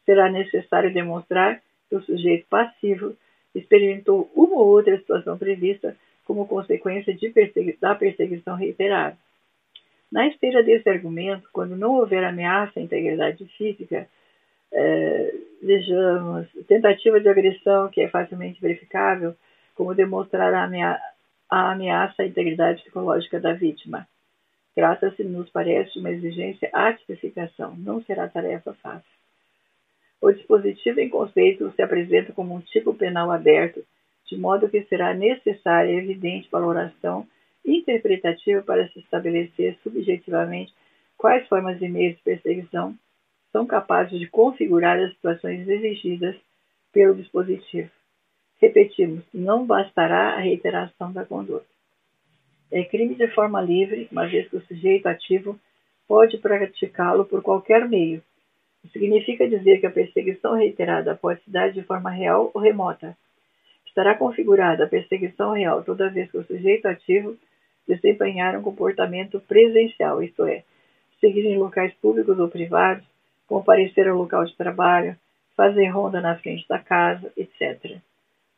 Será 0.05 0.29
necessário 0.29 0.93
demonstrar 0.93 1.62
que 1.89 1.96
o 1.96 2.01
sujeito 2.01 2.46
passivo 2.50 3.15
experimentou 3.53 4.29
uma 4.36 4.55
ou 4.55 4.67
outra 4.67 4.98
situação 4.98 5.38
prevista 5.38 5.96
como 6.25 6.48
consequência 6.48 7.15
persegui 7.34 7.77
da 7.79 7.96
perseguição 7.96 8.55
reiterada. 8.55 9.17
Na 10.12 10.27
esteira 10.27 10.62
desse 10.63 10.89
argumento, 10.89 11.48
quando 11.51 11.75
não 11.75 11.96
houver 11.96 12.24
ameaça 12.24 12.79
à 12.79 12.84
integridade 12.84 13.46
física, 13.58 14.08
é, 14.74 15.34
vejamos, 15.62 16.48
tentativa 16.67 17.20
de 17.20 17.29
agressão 17.29 17.89
que 17.89 18.01
é 18.01 18.10
facilmente 18.10 18.62
verificável, 18.62 19.36
como 19.75 19.96
demonstrar 19.96 20.53
a, 20.53 20.63
amea 20.63 21.00
a 21.50 21.72
ameaça 21.72 22.24
à 22.24 22.25
integridade 22.25 22.81
psicológica 22.81 23.39
da 23.39 23.53
vítima. 23.53 24.08
Trata-se, 24.74 25.24
nos 25.24 25.50
parece, 25.50 25.94
de 25.94 26.00
uma 26.00 26.12
exigência 26.12 26.70
à 26.74 26.94
tipificação. 26.94 27.75
Não 27.78 28.01
será 28.04 28.28
tarefa 28.28 28.74
fácil. 28.75 29.12
O 30.22 30.32
dispositivo 30.32 31.00
em 31.00 31.10
conceito 31.10 31.72
se 31.75 31.82
apresenta 31.82 32.32
como 32.32 32.56
um 32.56 32.62
tipo 32.62 32.94
penal 32.94 33.32
aberto, 33.32 33.84
de 34.28 34.38
modo 34.38 34.70
que 34.70 34.84
será 34.84 35.13
necessária 35.13 35.92
evidente 35.92 36.50
valoração 36.50 37.28
interpretativa 37.66 38.62
para 38.62 38.88
se 38.90 39.00
estabelecer 39.00 39.78
subjetivamente 39.84 40.74
quais 41.18 41.48
formas 41.48 41.82
e 41.82 41.88
meios 41.90 42.16
de 42.18 42.24
perseguição 42.24 42.96
são 43.51 43.66
capazes 43.66 44.18
de 44.18 44.28
configurar 44.28 44.98
as 45.00 45.12
situações 45.13 45.68
exigidas 45.68 46.36
pelo 46.94 47.16
dispositivo. 47.16 47.90
Repetimos, 48.62 49.24
não 49.34 49.66
bastará 49.66 50.36
a 50.36 50.40
reiteração 50.40 51.12
da 51.12 51.25
conduta 51.25 51.71
é 52.72 52.84
crime 52.86 53.16
de 53.16 53.28
forma 53.30 53.62
livre, 53.62 54.08
uma 54.12 54.28
vez 54.28 54.48
que 54.48 54.56
o 54.56 54.62
sujeito 54.62 55.08
ativo 55.08 55.60
pode 56.08 56.38
praticá-lo 56.38 57.25
por 57.25 57.42
qualquer 57.42 57.88
meio. 57.88 58.24
Significa 58.92 59.48
dizer 59.48 59.80
que 59.80 59.86
a 59.86 59.92
perseguição 59.92 60.56
reiterada 60.56 61.16
pode 61.16 61.44
se 61.44 61.51
dar 61.51 61.72
de 61.72 61.84
forma 61.84 62.10
real 62.10 62.50
ou 62.54 62.62
remota. 62.62 63.16
Estará 63.86 64.16
configurada 64.16 64.86
a 64.86 64.88
perseguição 64.88 65.54
real 65.54 65.84
toda 65.84 66.10
vez 66.10 66.32
que 66.32 66.38
o 66.38 66.46
sujeito 66.46 66.88
ativo 66.88 67.38
desempenhar 67.88 68.58
um 68.58 68.62
comportamento 68.62 69.40
presencial, 69.42 70.24
isto 70.24 70.46
é, 70.46 70.63
seguir 71.20 71.46
em 71.46 71.58
locais 71.58 71.94
públicos 71.96 72.40
ou 72.40 72.48
privados, 72.48 73.06
comparecer 73.48 74.08
ao 74.08 74.18
local 74.18 74.46
de 74.46 74.56
trabalho, 74.56 75.16
fazer 75.58 75.88
ronda 75.88 76.22
na 76.22 76.38
frente 76.38 76.66
da 76.70 76.80
casa, 76.80 77.32
etc. 77.36 77.98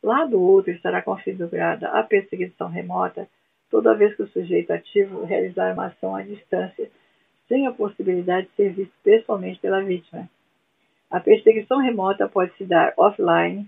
Lá 0.02 0.24
do 0.24 0.40
outro 0.40 0.70
estará 0.70 1.02
configurada 1.02 1.88
a 1.88 2.02
perseguição 2.02 2.68
remota 2.68 3.28
toda 3.74 3.92
vez 3.92 4.14
que 4.14 4.22
o 4.22 4.28
sujeito 4.28 4.72
ativo 4.72 5.24
realizar 5.24 5.74
uma 5.74 5.86
ação 5.86 6.14
à 6.14 6.22
distância, 6.22 6.88
sem 7.48 7.66
a 7.66 7.72
possibilidade 7.72 8.46
de 8.46 8.52
ser 8.54 8.72
visto 8.72 8.92
pessoalmente 9.02 9.58
pela 9.58 9.82
vítima. 9.82 10.30
A 11.10 11.18
perseguição 11.18 11.80
remota 11.80 12.28
pode 12.28 12.56
se 12.56 12.64
dar 12.64 12.94
offline, 12.96 13.66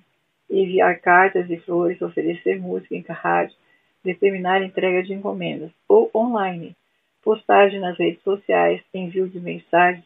enviar 0.48 1.00
cartas 1.00 1.50
e 1.50 1.56
flores, 1.56 2.00
oferecer 2.00 2.60
música 2.60 2.94
em 2.94 3.04
rádio, 3.08 3.56
determinar 4.04 4.62
entrega 4.62 5.02
de 5.02 5.12
encomendas, 5.12 5.72
ou 5.88 6.08
online, 6.14 6.76
postagem 7.20 7.80
nas 7.80 7.98
redes 7.98 8.22
sociais, 8.22 8.80
envio 8.94 9.28
de 9.28 9.40
mensagens, 9.40 10.04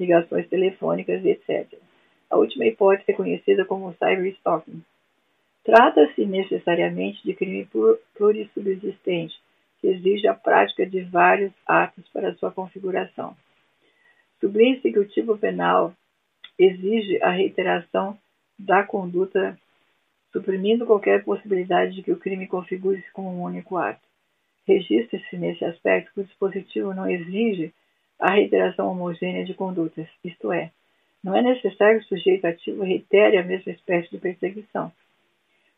ligações 0.00 0.48
telefônicas, 0.48 1.22
etc. 1.26 1.68
A 2.30 2.38
última 2.38 2.64
hipótese 2.64 3.10
é 3.10 3.14
conhecida 3.14 3.66
como 3.66 3.92
cyberstalking. 3.98 4.82
Trata-se 5.62 6.24
necessariamente 6.24 7.22
de 7.22 7.34
crime 7.34 7.68
plurissubsistente, 8.16 9.41
exige 9.82 10.28
a 10.28 10.34
prática 10.34 10.86
de 10.86 11.00
vários 11.02 11.52
atos 11.66 12.08
para 12.08 12.34
sua 12.34 12.50
configuração. 12.50 13.36
Sublinhe-se 14.40 14.92
que 14.92 14.98
o 14.98 15.08
tipo 15.08 15.36
penal 15.36 15.94
exige 16.58 17.22
a 17.22 17.30
reiteração 17.30 18.18
da 18.58 18.82
conduta, 18.82 19.58
suprimindo 20.32 20.86
qualquer 20.86 21.24
possibilidade 21.24 21.94
de 21.94 22.02
que 22.02 22.12
o 22.12 22.18
crime 22.18 22.46
configure-se 22.46 23.10
como 23.12 23.28
um 23.28 23.42
único 23.42 23.76
ato. 23.76 24.00
Registre-se 24.66 25.36
nesse 25.36 25.64
aspecto 25.64 26.12
que 26.14 26.20
o 26.20 26.24
dispositivo 26.24 26.94
não 26.94 27.10
exige 27.10 27.72
a 28.18 28.32
reiteração 28.32 28.88
homogênea 28.88 29.44
de 29.44 29.54
condutas, 29.54 30.06
isto 30.24 30.52
é, 30.52 30.70
não 31.22 31.36
é 31.36 31.42
necessário 31.42 32.00
que 32.00 32.06
o 32.06 32.08
sujeito 32.08 32.46
ativo 32.46 32.82
reitere 32.82 33.36
a 33.36 33.44
mesma 33.44 33.72
espécie 33.72 34.10
de 34.10 34.18
perseguição. 34.18 34.92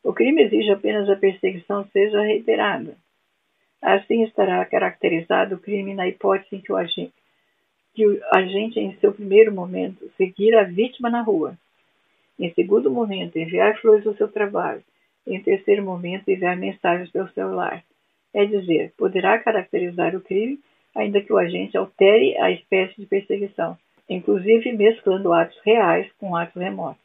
O 0.03 0.13
crime 0.13 0.43
exige 0.43 0.71
apenas 0.71 1.09
a 1.09 1.17
perseguição 1.17 1.87
seja 1.89 2.21
reiterada. 2.21 2.97
Assim 3.85 4.23
estará 4.23 4.65
caracterizado 4.65 5.57
o 5.57 5.59
crime 5.59 5.93
na 5.93 6.09
hipótese 6.09 6.57
em 6.57 6.61
que 6.63 6.73
o 6.73 6.77
agente, 6.77 7.13
que 7.93 8.07
o 8.07 8.19
agente, 8.33 8.81
em 8.81 8.97
seu 8.97 9.13
primeiro 9.13 9.53
momento, 9.53 10.11
seguir 10.17 10.57
a 10.57 10.63
vítima 10.63 11.11
na 11.11 11.21
rua. 11.21 11.55
Em 12.39 12.51
segundo 12.55 12.91
momento, 12.91 13.39
enviar 13.39 13.79
flores 13.83 14.07
ao 14.07 14.15
seu 14.15 14.27
trabalho. 14.27 14.83
Em 15.27 15.39
terceiro 15.39 15.85
momento, 15.85 16.31
enviar 16.31 16.57
mensagens 16.57 17.11
pelo 17.11 17.29
celular. 17.33 17.85
É 18.33 18.47
dizer, 18.47 18.95
poderá 18.97 19.39
caracterizar 19.39 20.17
o 20.17 20.21
crime, 20.23 20.59
ainda 20.95 21.21
que 21.21 21.31
o 21.31 21.37
agente 21.37 21.77
altere 21.77 22.39
a 22.39 22.51
espécie 22.51 22.99
de 22.99 23.07
perseguição, 23.07 23.77
inclusive 24.09 24.73
mesclando 24.73 25.31
atos 25.31 25.61
reais 25.63 26.11
com 26.19 26.35
atos 26.35 26.57
remotos. 26.57 27.05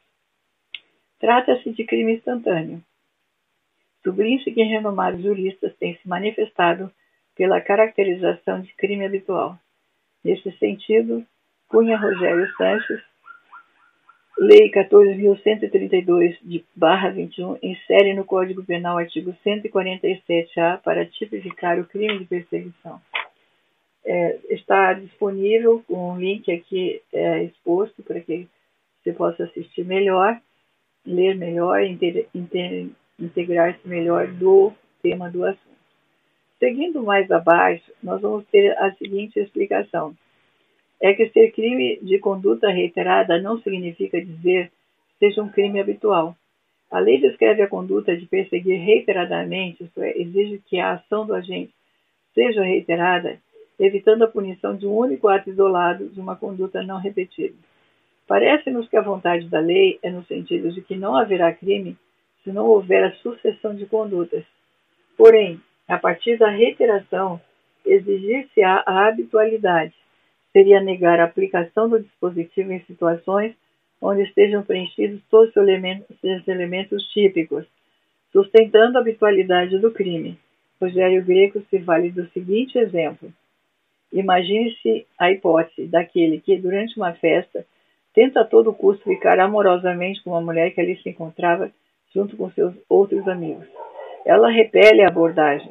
Trata-se 1.18 1.72
de 1.72 1.84
crime 1.84 2.14
instantâneo. 2.14 2.82
Sublinhe-se 4.02 4.50
que 4.52 4.62
renomados 4.62 5.22
juristas 5.22 5.74
têm 5.76 5.96
se 5.96 6.08
manifestado 6.08 6.90
pela 7.36 7.60
caracterização 7.60 8.60
de 8.60 8.72
crime 8.74 9.04
habitual. 9.04 9.58
Nesse 10.24 10.50
sentido, 10.52 11.24
Cunha 11.68 11.96
Rogério 11.96 12.50
Sanches, 12.56 13.02
Lei 14.42 14.70
14.132 14.70 16.38
de 16.40 16.64
barra 16.74 17.10
21 17.10 17.58
insere 17.62 18.14
no 18.14 18.24
Código 18.24 18.64
Penal 18.64 18.96
artigo 18.96 19.36
147-A 19.44 20.78
para 20.78 21.04
tipificar 21.04 21.78
o 21.78 21.84
crime 21.84 22.20
de 22.20 22.24
perseguição. 22.24 22.98
É, 24.02 24.38
está 24.48 24.94
disponível 24.94 25.84
um 25.90 26.18
link 26.18 26.50
aqui 26.50 27.02
é, 27.12 27.44
exposto 27.44 28.02
para 28.02 28.18
que 28.20 28.48
você 29.02 29.12
possa 29.12 29.44
assistir 29.44 29.84
melhor, 29.84 30.40
ler 31.04 31.36
melhor, 31.36 31.82
integrar-se 33.20 33.86
melhor 33.86 34.28
do 34.28 34.72
tema 35.02 35.30
do 35.30 35.44
assunto. 35.44 35.70
Seguindo 36.58 37.02
mais 37.02 37.30
abaixo, 37.30 37.90
nós 38.02 38.20
vamos 38.20 38.44
ter 38.46 38.76
a 38.78 38.92
seguinte 38.94 39.38
explicação. 39.38 40.14
É 41.00 41.14
que 41.14 41.30
ser 41.30 41.52
crime 41.52 41.98
de 42.02 42.18
conduta 42.18 42.68
reiterada 42.68 43.40
não 43.40 43.60
significa 43.62 44.20
dizer 44.20 44.70
seja 45.18 45.42
um 45.42 45.48
crime 45.48 45.80
habitual. 45.80 46.36
A 46.90 46.98
lei 46.98 47.20
descreve 47.20 47.62
a 47.62 47.68
conduta 47.68 48.16
de 48.16 48.26
perseguir 48.26 48.78
reiteradamente, 48.80 49.84
isto 49.84 50.02
é, 50.02 50.12
exige 50.16 50.60
que 50.66 50.78
a 50.78 50.94
ação 50.94 51.24
do 51.24 51.34
agente 51.34 51.72
seja 52.34 52.62
reiterada, 52.62 53.38
evitando 53.78 54.24
a 54.24 54.28
punição 54.28 54.76
de 54.76 54.86
um 54.86 54.94
único 54.94 55.28
ato 55.28 55.48
isolado 55.48 56.08
de 56.08 56.20
uma 56.20 56.36
conduta 56.36 56.82
não 56.82 56.98
repetida. 56.98 57.54
Parece-nos 58.26 58.88
que 58.88 58.96
a 58.96 59.02
vontade 59.02 59.48
da 59.48 59.60
lei 59.60 59.98
é 60.02 60.10
no 60.10 60.24
sentido 60.24 60.70
de 60.70 60.82
que 60.82 60.96
não 60.96 61.16
haverá 61.16 61.52
crime 61.52 61.96
se 62.42 62.50
não 62.50 62.66
houver 62.66 63.04
a 63.04 63.12
sucessão 63.16 63.74
de 63.74 63.86
condutas. 63.86 64.44
Porém, 65.16 65.60
a 65.86 65.98
partir 65.98 66.38
da 66.38 66.48
reiteração, 66.48 67.40
exigir-se-á 67.84 68.82
a 68.86 69.08
habitualidade. 69.08 69.94
Seria 70.52 70.80
negar 70.80 71.20
a 71.20 71.24
aplicação 71.24 71.88
do 71.88 72.00
dispositivo 72.00 72.72
em 72.72 72.80
situações 72.84 73.54
onde 74.00 74.22
estejam 74.22 74.62
preenchidos 74.62 75.20
todos 75.30 75.50
os 75.50 75.56
elementos, 75.56 76.16
os 76.22 76.48
elementos 76.48 77.04
típicos, 77.12 77.66
sustentando 78.32 78.96
a 78.96 79.00
habitualidade 79.00 79.78
do 79.78 79.90
crime. 79.90 80.38
Rogério 80.80 81.22
Greco 81.24 81.60
se 81.68 81.78
vale 81.78 82.10
do 82.10 82.26
seguinte 82.30 82.78
exemplo. 82.78 83.30
Imagine-se 84.12 85.06
a 85.18 85.30
hipótese 85.30 85.86
daquele 85.86 86.40
que, 86.40 86.56
durante 86.56 86.96
uma 86.96 87.12
festa, 87.12 87.64
tenta 88.14 88.40
a 88.40 88.44
todo 88.44 88.72
custo 88.72 89.04
ficar 89.04 89.38
amorosamente 89.38 90.22
com 90.22 90.30
uma 90.30 90.40
mulher 90.40 90.70
que 90.70 90.80
ali 90.80 90.96
se 91.02 91.10
encontrava 91.10 91.70
junto 92.14 92.36
com 92.36 92.50
seus 92.50 92.74
outros 92.88 93.26
amigos. 93.28 93.66
Ela 94.24 94.50
repele 94.50 95.02
a 95.02 95.08
abordagem, 95.08 95.70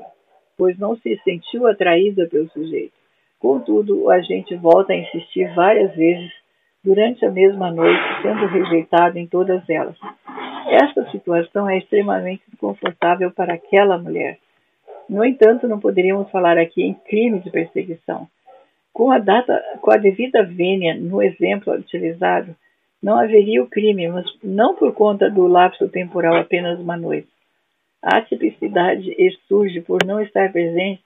pois 0.58 0.78
não 0.78 0.96
se 0.98 1.20
sentiu 1.24 1.68
atraída 1.68 2.28
pelo 2.28 2.50
sujeito. 2.50 2.94
Contudo, 3.40 4.04
o 4.04 4.10
agente 4.10 4.56
volta 4.56 4.94
a 4.94 4.98
insistir 4.98 5.54
várias 5.54 5.96
vezes 5.96 6.32
durante 6.84 7.26
a 7.26 7.32
mesma 7.32 7.72
noite, 7.72 8.22
sendo 8.22 8.46
rejeitado 8.48 9.18
em 9.18 9.28
todas 9.28 9.68
elas. 9.70 9.96
Esta 10.68 11.10
situação 11.12 11.70
é 11.70 11.78
extremamente 11.78 12.44
desconfortável 12.50 13.32
para 13.32 13.54
aquela 13.54 13.98
mulher. 13.98 14.38
No 15.10 15.26
entanto, 15.26 15.68
não 15.68 15.80
poderíamos 15.80 16.30
falar 16.30 16.58
aqui 16.58 16.84
em 16.84 16.94
crime 16.94 17.40
de 17.40 17.50
perseguição. 17.50 18.28
Com 18.94 19.12
a, 19.12 19.18
data, 19.18 19.64
com 19.82 19.92
a 19.92 19.98
devida 19.98 20.44
vênia 20.44 20.96
no 20.96 21.22
exemplo 21.22 21.74
utilizado, 21.74 22.56
não 23.02 23.18
haveria 23.18 23.64
o 23.64 23.70
crime, 23.70 24.08
mas 24.08 24.26
não 24.44 24.76
por 24.76 24.94
conta 24.94 25.30
do 25.30 25.48
lapso 25.48 25.88
temporal 25.90 26.36
apenas 26.36 26.80
uma 26.80 26.98
noite. 26.98 27.30
A 28.02 28.18
atipicidade 28.18 29.14
surge 29.48 29.82
por 29.82 30.06
não 30.06 30.22
estar 30.22 30.52
presente 30.52 31.02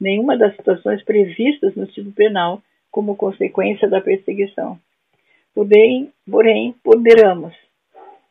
nenhuma 0.00 0.36
das 0.36 0.54
situações 0.56 1.02
previstas 1.02 1.74
no 1.74 1.86
tipo 1.86 2.12
penal 2.12 2.62
como 2.90 3.16
consequência 3.16 3.88
da 3.88 4.00
perseguição. 4.00 4.78
Porém, 5.54 6.12
porém, 6.30 6.74
ponderamos. 6.84 7.54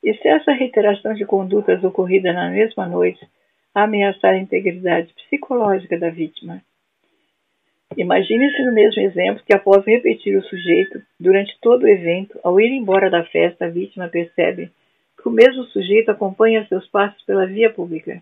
E 0.04 0.14
se 0.14 0.28
essa 0.28 0.52
reiteração 0.52 1.14
de 1.14 1.26
condutas 1.26 1.84
ocorrida 1.84 2.32
na 2.32 2.50
mesma 2.50 2.88
noite 2.88 3.28
ameaçar 3.74 4.34
a 4.34 4.38
integridade 4.38 5.14
psicológica 5.14 5.98
da 6.00 6.10
vítima? 6.10 6.62
Imagine-se 7.96 8.64
no 8.64 8.74
mesmo 8.74 9.02
exemplo 9.02 9.44
que, 9.46 9.56
após 9.56 9.86
repetir 9.86 10.38
o 10.38 10.44
sujeito 10.44 11.02
durante 11.20 11.58
todo 11.62 11.84
o 11.84 11.88
evento, 11.88 12.40
ao 12.44 12.60
ir 12.60 12.72
embora 12.72 13.10
da 13.10 13.24
festa, 13.24 13.66
a 13.66 13.70
vítima 13.70 14.08
percebe 14.08 14.72
que 15.22 15.28
o 15.28 15.32
mesmo 15.32 15.64
sujeito 15.66 16.12
acompanha 16.12 16.68
seus 16.68 16.88
passos 16.88 17.22
pela 17.24 17.46
via 17.46 17.72
pública. 17.72 18.22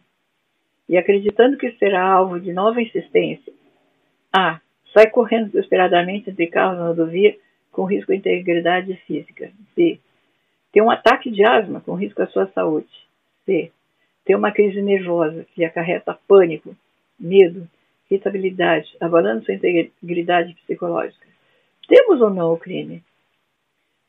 E 0.87 0.97
acreditando 0.97 1.57
que 1.57 1.71
será 1.73 2.03
alvo 2.03 2.39
de 2.39 2.53
nova 2.53 2.81
insistência, 2.81 3.51
A. 4.31 4.59
Sai 4.93 5.09
correndo 5.09 5.47
desesperadamente 5.47 6.29
entre 6.29 6.47
carros 6.47 6.77
na 6.77 6.87
rodovia 6.87 7.35
com 7.71 7.83
risco 7.83 8.13
à 8.13 8.15
integridade 8.15 8.95
física. 9.05 9.51
B. 9.75 9.99
Tem 10.71 10.81
um 10.81 10.91
ataque 10.91 11.29
de 11.29 11.43
asma 11.43 11.81
com 11.81 11.95
risco 11.95 12.21
à 12.21 12.27
sua 12.27 12.47
saúde. 12.47 12.87
C. 13.45 13.71
Tem 14.23 14.35
uma 14.35 14.51
crise 14.51 14.81
nervosa 14.81 15.45
que 15.53 15.65
acarreta 15.65 16.17
pânico, 16.27 16.75
medo, 17.19 17.67
irritabilidade, 18.09 18.95
abalando 18.99 19.45
sua 19.45 19.53
integridade 19.53 20.53
psicológica. 20.55 21.25
Temos 21.87 22.21
ou 22.21 22.29
não 22.29 22.53
o 22.53 22.57
crime? 22.57 23.03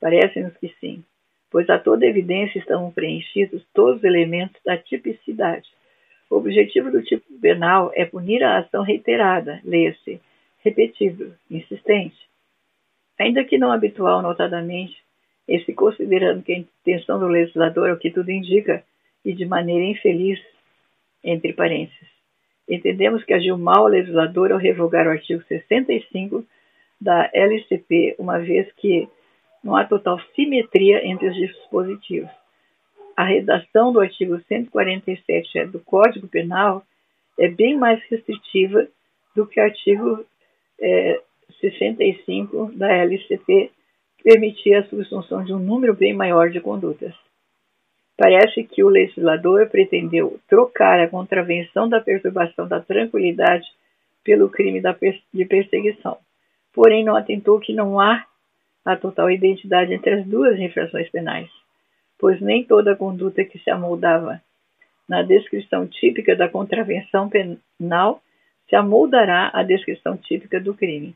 Parece-nos 0.01 0.57
que 0.57 0.75
sim, 0.81 1.05
pois 1.51 1.69
a 1.71 1.79
toda 1.79 2.07
evidência 2.07 2.59
estão 2.59 2.91
preenchidos 2.91 3.65
todos 3.73 3.99
os 3.99 4.05
elementos 4.05 4.61
da 4.65 4.77
tipicidade. 4.77 5.69
O 6.29 6.37
objetivo 6.37 6.91
do 6.91 7.03
tipo 7.03 7.39
penal 7.41 7.93
é 7.95 8.05
punir 8.05 8.43
a 8.43 8.59
ação 8.59 8.83
reiterada, 8.83 9.61
leia-se, 9.65 10.21
repetível, 10.65 11.33
insistente. 11.51 12.17
Ainda 13.19 13.45
que 13.45 13.57
não 13.57 13.73
habitual, 13.73 14.21
notadamente, 14.21 15.03
e 15.49 15.61
se 15.61 15.73
considerando 15.73 16.43
que 16.43 16.53
a 16.53 16.59
intenção 16.59 17.19
do 17.21 17.29
legislador 17.29 17.89
é 17.89 17.93
o 17.93 17.99
que 17.99 18.11
tudo 18.11 18.31
indica, 18.31 18.85
e 19.25 19.33
de 19.33 19.47
maneira 19.47 19.85
infeliz, 19.85 20.41
entre 21.23 21.53
parênteses, 21.53 22.09
Entendemos 22.69 23.25
que 23.25 23.33
agiu 23.33 23.57
mal 23.57 23.85
o 23.85 23.89
legislador 23.89 24.53
ao 24.53 24.59
revogar 24.59 25.07
o 25.07 25.11
artigo 25.11 25.43
65 25.45 26.45
da 27.01 27.31
LCP, 27.33 28.17
uma 28.19 28.39
vez 28.39 28.71
que 28.73 29.09
não 29.63 29.77
há 29.77 29.85
total 29.85 30.21
simetria 30.35 31.07
entre 31.07 31.29
os 31.29 31.37
dispositivos. 31.37 32.31
A 33.17 33.25
redação 33.25 33.93
do 33.93 34.01
artigo 34.01 34.39
147 34.47 35.67
do 35.67 35.81
Código 35.81 36.29
Penal 36.29 36.83
é 37.39 37.49
bem 37.49 37.77
mais 37.77 38.03
restritiva 38.11 38.87
do 39.35 39.47
que 39.47 39.61
o 39.61 39.63
artigo 39.63 40.25
é, 40.81 41.21
65 41.61 42.73
da 42.75 42.93
LCP, 42.93 43.71
que 44.19 44.25
permitia 44.25 44.81
a 44.81 44.85
subsunção 44.85 45.45
de 45.45 45.53
um 45.53 45.59
número 45.59 45.95
bem 45.95 46.13
maior 46.13 46.51
de 46.51 46.61
condutas. 46.61 47.15
Parece 48.17 48.65
que 48.65 48.83
o 48.83 48.89
legislador 48.89 49.69
pretendeu 49.69 50.41
trocar 50.49 50.99
a 51.01 51.09
contravenção 51.09 51.89
da 51.89 52.01
perturbação 52.01 52.67
da 52.67 52.81
tranquilidade 52.81 53.67
pelo 54.25 54.49
crime 54.49 54.83
de 55.33 55.45
perseguição, 55.45 56.19
porém 56.73 57.05
não 57.05 57.15
atentou 57.15 57.61
que 57.61 57.75
não 57.75 58.01
há 58.01 58.25
a 58.85 58.97
total 58.97 59.31
identidade 59.31 59.93
entre 59.93 60.15
as 60.15 60.27
duas 60.27 60.59
infrações 60.59 61.11
penais, 61.11 61.51
pois 62.19 62.41
nem 62.41 62.65
toda 62.65 62.97
conduta 62.97 63.45
que 63.45 63.59
se 63.59 63.71
amoldava 63.71 64.41
na 65.09 65.23
descrição 65.23 65.87
típica 65.87 66.35
da 66.35 66.49
contravenção 66.49 67.29
penal 67.29 68.23
se 68.69 68.75
amoldará 68.75 69.51
à 69.53 69.63
descrição 69.63 70.17
típica 70.17 70.61
do 70.61 70.75
crime. 70.75 71.15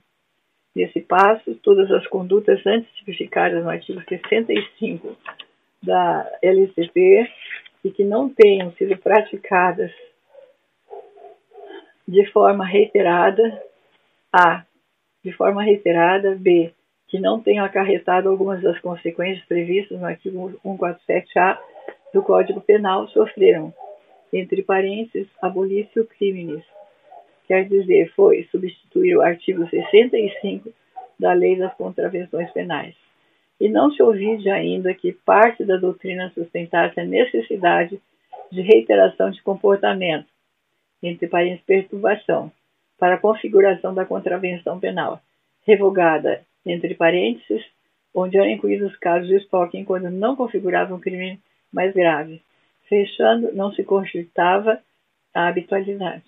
Nesse 0.74 1.00
passo, 1.00 1.54
todas 1.56 1.90
as 1.90 2.06
condutas 2.06 2.64
antes 2.64 2.88
tipificadas 2.94 3.64
no 3.64 3.70
artigo 3.70 4.00
65 4.08 5.16
da 5.82 6.30
LCP 6.42 7.28
e 7.84 7.90
que 7.90 8.04
não 8.04 8.28
tenham 8.28 8.72
sido 8.72 8.96
praticadas 8.98 9.90
de 12.06 12.26
forma 12.32 12.66
reiterada, 12.66 13.62
A. 14.32 14.64
De 15.24 15.32
forma 15.32 15.62
reiterada, 15.62 16.34
B. 16.34 16.72
Que 17.08 17.18
não 17.18 17.40
tenham 17.40 17.64
acarretado 17.64 18.28
algumas 18.28 18.60
das 18.62 18.78
consequências 18.80 19.44
previstas 19.46 19.98
no 19.98 20.06
artigo 20.06 20.52
147A 20.64 21.58
do 22.12 22.22
Código 22.22 22.60
Penal 22.60 23.08
sofreram, 23.08 23.72
entre 24.32 24.62
parênteses, 24.62 25.28
abolício 25.40 26.06
criminis. 26.06 26.64
Quer 27.46 27.68
dizer, 27.68 28.12
foi 28.14 28.44
substituir 28.50 29.16
o 29.16 29.22
artigo 29.22 29.68
65 29.68 30.72
da 31.18 31.32
Lei 31.32 31.56
das 31.56 31.74
Contravenções 31.74 32.50
Penais 32.52 32.94
e 33.60 33.68
não 33.68 33.92
se 33.92 34.02
ouvide 34.02 34.48
ainda 34.48 34.94
que 34.94 35.12
parte 35.12 35.64
da 35.64 35.76
doutrina 35.76 36.30
sustentasse 36.30 36.98
a 36.98 37.04
necessidade 37.04 38.00
de 38.50 38.62
reiteração 38.62 39.30
de 39.30 39.42
comportamento, 39.42 40.26
entre 41.02 41.28
parênteses 41.28 41.64
perturbação, 41.64 42.50
para 42.98 43.14
a 43.14 43.18
configuração 43.18 43.94
da 43.94 44.04
contravenção 44.04 44.80
penal, 44.80 45.20
revogada, 45.66 46.42
entre 46.64 46.94
parênteses, 46.94 47.64
onde 48.14 48.36
eram 48.36 48.50
incluídos 48.50 48.96
casos 48.96 49.28
de 49.28 49.36
estoque 49.36 49.84
quando 49.84 50.10
não 50.10 50.34
configuravam 50.34 50.96
um 50.96 51.00
crime 51.00 51.38
mais 51.72 51.92
grave. 51.94 52.42
Fechando, 52.88 53.52
não 53.54 53.72
se 53.72 53.84
consultava 53.84 54.80
a 55.32 55.46
habitualidade. 55.46 56.24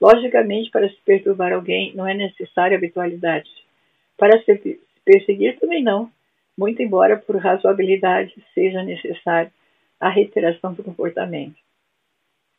Logicamente, 0.00 0.70
para 0.70 0.88
se 0.88 0.96
perturbar 1.04 1.52
alguém 1.52 1.94
não 1.94 2.06
é 2.06 2.14
necessária 2.14 2.76
habitualidade. 2.76 3.48
Para 4.16 4.40
se 4.42 4.78
perseguir 5.04 5.58
também 5.58 5.82
não, 5.82 6.10
muito 6.58 6.82
embora 6.82 7.16
por 7.16 7.36
razoabilidade 7.36 8.34
seja 8.52 8.82
necessária 8.82 9.52
a 10.00 10.08
reiteração 10.08 10.74
do 10.74 10.82
comportamento. 10.82 11.54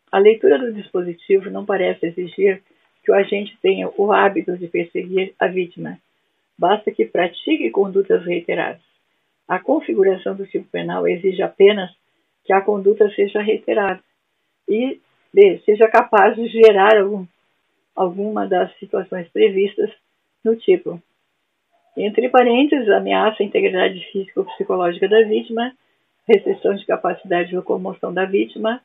A 0.09 0.17
leitura 0.17 0.57
do 0.57 0.73
dispositivo 0.73 1.49
não 1.51 1.65
parece 1.65 2.05
exigir 2.05 2.63
que 3.03 3.11
o 3.11 3.13
agente 3.13 3.57
tenha 3.61 3.89
o 3.97 4.11
hábito 4.13 4.57
de 4.57 4.67
perseguir 4.69 5.33
a 5.37 5.47
vítima. 5.47 5.99
Basta 6.57 6.91
que 6.91 7.05
pratique 7.05 7.69
condutas 7.71 8.23
reiteradas. 8.25 8.81
A 9.45 9.59
configuração 9.59 10.33
do 10.33 10.47
tipo 10.47 10.69
penal 10.69 11.05
exige 11.05 11.41
apenas 11.41 11.91
que 12.45 12.53
a 12.53 12.61
conduta 12.61 13.09
seja 13.11 13.41
reiterada 13.41 14.01
e 14.67 14.99
B, 15.33 15.61
seja 15.65 15.87
capaz 15.89 16.35
de 16.35 16.47
gerar 16.47 16.97
algum, 16.97 17.25
alguma 17.95 18.47
das 18.47 18.73
situações 18.79 19.27
previstas 19.29 19.91
no 20.43 20.55
tipo. 20.55 21.01
Entre 21.97 22.29
parênteses, 22.29 22.89
ameaça 22.89 23.43
à 23.43 23.45
integridade 23.45 23.99
física 24.11 24.39
ou 24.39 24.45
psicológica 24.45 25.07
da 25.07 25.21
vítima, 25.23 25.73
restrição 26.27 26.75
de 26.75 26.85
capacidade 26.85 27.49
de 27.49 27.55
locomoção 27.55 28.13
da 28.13 28.25
vítima 28.25 28.81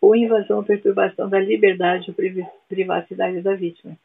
ou 0.00 0.14
invasão 0.14 0.58
ou 0.58 0.64
perturbação 0.64 1.28
da 1.28 1.40
liberdade 1.40 2.10
ou 2.10 2.16
privacidade 2.68 3.40
da 3.40 3.54
vítima. 3.54 3.96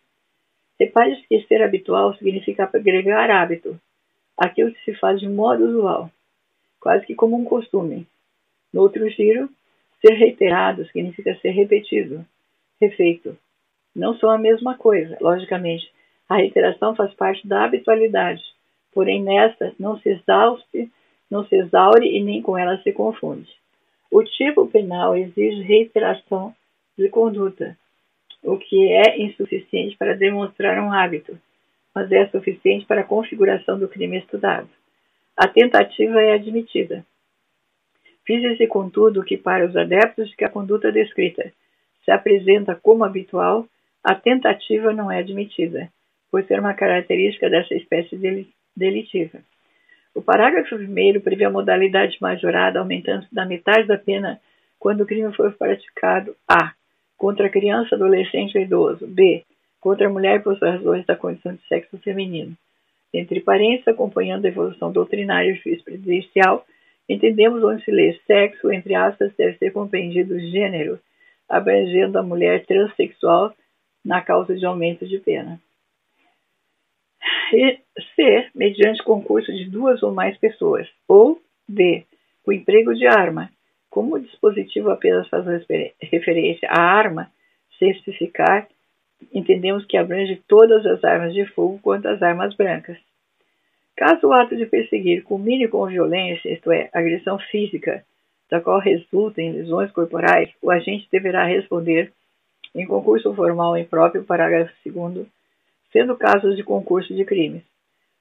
Repare 0.79 1.15
que 1.27 1.41
ser 1.47 1.61
habitual 1.61 2.15
significa 2.15 2.69
agregar 2.73 3.29
hábito, 3.29 3.79
aquilo 4.37 4.73
que 4.73 4.83
se 4.83 4.93
faz 4.95 5.19
de 5.19 5.29
modo 5.29 5.63
usual, 5.65 6.09
quase 6.79 7.05
que 7.05 7.15
como 7.15 7.37
um 7.37 7.45
costume. 7.45 8.07
No 8.73 8.81
outro 8.81 9.07
giro, 9.09 9.49
ser 10.01 10.13
reiterado 10.13 10.85
significa 10.87 11.35
ser 11.35 11.51
repetido, 11.51 12.25
refeito. 12.81 13.37
Não 13.95 14.17
são 14.17 14.29
a 14.29 14.37
mesma 14.37 14.75
coisa, 14.75 15.15
logicamente. 15.21 15.91
A 16.29 16.37
reiteração 16.37 16.95
faz 16.95 17.13
parte 17.13 17.47
da 17.47 17.65
habitualidade, 17.65 18.41
porém 18.93 19.21
nesta 19.23 19.73
não 19.79 19.97
se 19.99 20.09
exauste, 20.09 20.91
não 21.29 21.45
se 21.45 21.55
exaure 21.55 22.07
e 22.07 22.23
nem 22.23 22.41
com 22.41 22.57
ela 22.57 22.77
se 22.81 22.91
confunde. 22.91 23.49
O 24.11 24.23
tipo 24.23 24.67
penal 24.67 25.17
exige 25.17 25.61
reiteração 25.61 26.53
de 26.97 27.09
conduta, 27.09 27.77
o 28.43 28.57
que 28.57 28.91
é 28.91 29.21
insuficiente 29.21 29.97
para 29.97 30.15
demonstrar 30.15 30.79
um 30.79 30.91
hábito, 30.91 31.37
mas 31.95 32.11
é 32.11 32.27
suficiente 32.27 32.85
para 32.85 33.01
a 33.01 33.05
configuração 33.05 33.79
do 33.79 33.87
crime 33.87 34.17
estudado. 34.17 34.69
A 35.35 35.47
tentativa 35.47 36.21
é 36.21 36.33
admitida. 36.33 37.05
Fiz-se, 38.25 38.67
contudo, 38.67 39.23
que 39.23 39.37
para 39.37 39.65
os 39.65 39.75
adeptos 39.75 40.29
de 40.29 40.35
que 40.35 40.45
a 40.45 40.49
conduta 40.49 40.91
descrita 40.91 41.51
se 42.05 42.11
apresenta 42.11 42.75
como 42.75 43.03
habitual, 43.03 43.67
a 44.03 44.13
tentativa 44.13 44.93
não 44.93 45.11
é 45.11 45.19
admitida, 45.19 45.89
por 46.33 46.43
ser 46.45 46.59
uma 46.59 46.73
característica 46.73 47.47
dessa 47.47 47.75
espécie 47.75 48.19
delitiva. 48.75 49.37
O 50.15 50.21
parágrafo 50.23 50.75
1 50.75 51.21
prevê 51.21 51.45
a 51.45 51.49
modalidade 51.51 52.17
majorada 52.19 52.79
aumentando 52.79 53.27
da 53.31 53.45
metade 53.45 53.87
da 53.87 53.99
pena 53.99 54.41
quando 54.79 55.01
o 55.01 55.05
crime 55.05 55.31
for 55.35 55.53
praticado 55.53 56.35
a. 56.49 56.73
contra 57.19 57.51
criança, 57.51 57.93
adolescente 57.93 58.57
ou 58.57 58.63
idoso, 58.63 59.05
b. 59.05 59.43
contra 59.79 60.07
a 60.07 60.09
mulher 60.09 60.41
por 60.41 60.57
razões 60.57 61.05
da 61.05 61.15
condição 61.15 61.53
de 61.53 61.61
sexo 61.67 61.99
feminino. 61.99 62.57
Entre 63.13 63.39
parênteses, 63.39 63.87
acompanhando 63.87 64.45
a 64.45 64.47
evolução 64.47 64.91
doutrinária 64.91 65.53
jurisprudencial, 65.53 66.65
entendemos 67.07 67.63
onde 67.63 67.85
se 67.85 67.91
lê 67.91 68.19
sexo, 68.25 68.71
entre 68.71 68.95
aspas, 68.95 69.31
deve 69.37 69.55
ser 69.59 69.71
compreendido 69.71 70.39
gênero, 70.39 70.99
abrangendo 71.47 72.17
a 72.17 72.23
mulher 72.23 72.65
transexual 72.65 73.53
na 74.03 74.19
causa 74.19 74.55
de 74.55 74.65
aumento 74.65 75.05
de 75.05 75.19
pena. 75.19 75.61
C, 78.15 78.49
mediante 78.55 79.03
concurso 79.03 79.51
de 79.53 79.65
duas 79.69 80.01
ou 80.03 80.11
mais 80.11 80.37
pessoas. 80.37 80.87
Ou 81.07 81.41
D, 81.67 82.03
o 82.45 82.51
emprego 82.51 82.93
de 82.93 83.05
arma. 83.05 83.49
Como 83.89 84.15
o 84.15 84.19
dispositivo 84.19 84.89
apenas 84.89 85.27
faz 85.29 85.45
referência 86.01 86.67
à 86.69 86.81
arma, 86.81 87.31
se 87.77 87.85
especificar, 87.85 88.67
entendemos 89.31 89.85
que 89.85 89.97
abrange 89.97 90.41
todas 90.47 90.85
as 90.85 91.03
armas 91.03 91.33
de 91.33 91.45
fogo 91.45 91.79
quanto 91.81 92.07
as 92.07 92.21
armas 92.21 92.55
brancas. 92.55 92.97
Caso 93.95 94.27
o 94.27 94.33
ato 94.33 94.55
de 94.55 94.65
perseguir 94.65 95.23
culmine 95.23 95.67
com 95.67 95.85
violência, 95.85 96.51
isto 96.51 96.71
é, 96.71 96.89
agressão 96.91 97.37
física, 97.37 98.03
da 98.49 98.59
qual 98.59 98.79
resultem 98.79 99.51
lesões 99.51 99.91
corporais, 99.91 100.49
o 100.61 100.71
agente 100.71 101.07
deverá 101.11 101.45
responder 101.45 102.11
em 102.73 102.87
concurso 102.87 103.33
formal 103.35 103.77
em 103.77 103.85
próprio 103.85 104.23
parágrafo 104.23 104.73
2 104.85 105.27
sendo 105.93 106.17
casos 106.17 106.57
de 106.57 106.63
concurso 106.63 107.15
de 107.15 107.23
crimes. 107.23 107.63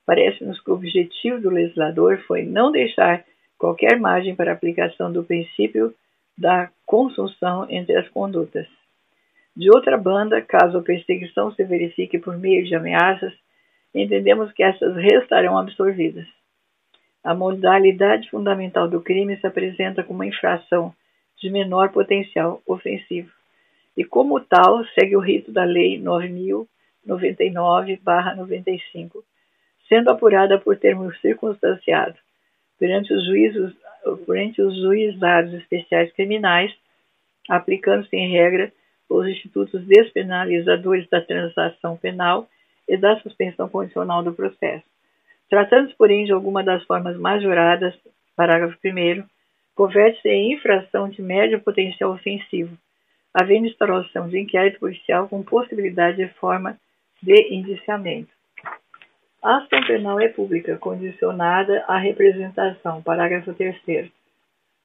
Parece-nos 0.06 0.60
que 0.60 0.70
o 0.70 0.74
objetivo 0.74 1.40
do 1.40 1.50
legislador 1.50 2.18
foi 2.26 2.44
não 2.44 2.70
deixar 2.70 3.24
qualquer 3.58 3.98
margem 3.98 4.36
para 4.36 4.52
a 4.52 4.54
aplicação 4.54 5.10
do 5.10 5.24
princípio 5.24 5.94
da 6.36 6.70
consunção 6.84 7.66
entre 7.70 7.96
as 7.96 8.08
condutas. 8.10 8.66
De 9.56 9.70
outra 9.70 9.96
banda, 9.96 10.40
caso 10.42 10.78
a 10.78 10.82
perseguição 10.82 11.52
se 11.52 11.64
verifique 11.64 12.18
por 12.18 12.38
meio 12.38 12.64
de 12.64 12.74
ameaças, 12.74 13.32
entendemos 13.94 14.52
que 14.52 14.62
essas 14.62 14.96
restarão 14.96 15.58
absorvidas. 15.58 16.26
A 17.22 17.34
modalidade 17.34 18.28
fundamental 18.30 18.88
do 18.88 19.00
crime 19.00 19.36
se 19.36 19.46
apresenta 19.46 20.02
como 20.02 20.18
uma 20.18 20.26
infração 20.26 20.94
de 21.36 21.50
menor 21.50 21.90
potencial 21.90 22.60
ofensivo 22.66 23.30
e, 23.96 24.04
como 24.04 24.40
tal, 24.40 24.84
segue 24.98 25.16
o 25.16 25.20
rito 25.20 25.52
da 25.52 25.64
Lei 25.64 26.00
9.000 26.00 26.66
99/95, 27.06 29.22
sendo 29.88 30.10
apurada 30.10 30.58
por 30.58 30.76
termos 30.76 31.18
circunstanciado 31.20 32.16
perante 32.78 33.14
os 33.14 33.24
juízos 33.26 33.72
perante 34.26 34.60
os 34.60 34.76
juizados 34.76 35.54
especiais 35.54 36.12
criminais, 36.12 36.74
aplicando-se 37.48 38.16
em 38.16 38.32
regra 38.32 38.72
os 39.08 39.28
institutos 39.28 39.84
despenalizadores 39.86 41.08
da 41.08 41.20
transação 41.20 41.96
penal 41.96 42.48
e 42.88 42.96
da 42.96 43.20
suspensão 43.20 43.68
condicional 43.68 44.22
do 44.22 44.32
processo. 44.32 44.84
Tratando-se, 45.48 45.94
porém, 45.96 46.24
de 46.24 46.32
alguma 46.32 46.64
das 46.64 46.82
formas 46.84 47.16
majoradas, 47.16 47.94
parágrafo 48.34 48.76
1 48.84 49.24
converte-se 49.74 50.28
em 50.28 50.54
infração 50.54 51.08
de 51.08 51.22
médio 51.22 51.60
potencial 51.60 52.12
ofensivo, 52.12 52.76
havendo 53.32 53.66
instauração 53.66 54.28
de 54.28 54.38
inquérito 54.38 54.80
policial 54.80 55.28
com 55.28 55.42
possibilidade 55.42 56.16
de 56.16 56.28
forma 56.34 56.78
de 57.22 57.54
indiciamento. 57.54 58.30
A 59.42 59.58
ação 59.58 59.84
penal 59.86 60.20
é 60.20 60.28
pública, 60.28 60.76
condicionada 60.78 61.84
à 61.88 61.98
representação. 61.98 63.02
Parágrafo 63.02 63.52
3 63.54 64.10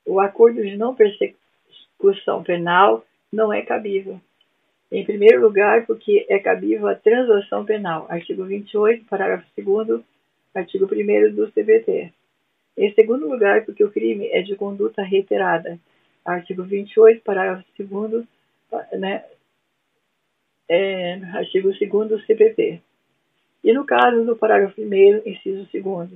O 0.05 0.19
acordo 0.19 0.61
de 0.61 0.75
não 0.77 0.95
persecução 0.95 2.43
penal 2.43 3.05
não 3.31 3.51
é 3.51 3.61
cabível. 3.61 4.19
Em 4.91 5.05
primeiro 5.05 5.41
lugar, 5.41 5.85
porque 5.85 6.25
é 6.29 6.39
cabível 6.39 6.87
a 6.87 6.95
transação 6.95 7.65
penal. 7.65 8.07
Artigo 8.09 8.45
28, 8.45 9.05
parágrafo 9.05 9.45
2 9.57 10.01
artigo 10.55 10.85
1 10.85 11.35
do 11.35 11.51
CBT. 11.51 12.11
Em 12.77 12.93
segundo 12.93 13.29
lugar, 13.29 13.65
porque 13.65 13.83
o 13.83 13.91
crime 13.91 14.27
é 14.31 14.41
de 14.41 14.55
conduta 14.55 15.03
reiterada. 15.03 15.77
Artigo 16.25 16.63
28, 16.63 17.21
parágrafo 17.21 17.65
2 17.77 18.25
né, 18.93 19.23
é, 20.69 21.13
artigo 21.33 21.71
2 21.71 22.09
do 22.09 22.19
CPP. 22.25 22.81
E 23.63 23.73
no 23.73 23.85
caso 23.85 24.23
do 24.23 24.35
parágrafo 24.35 24.81
1, 24.81 25.21
inciso 25.25 25.67
2, 25.73 26.09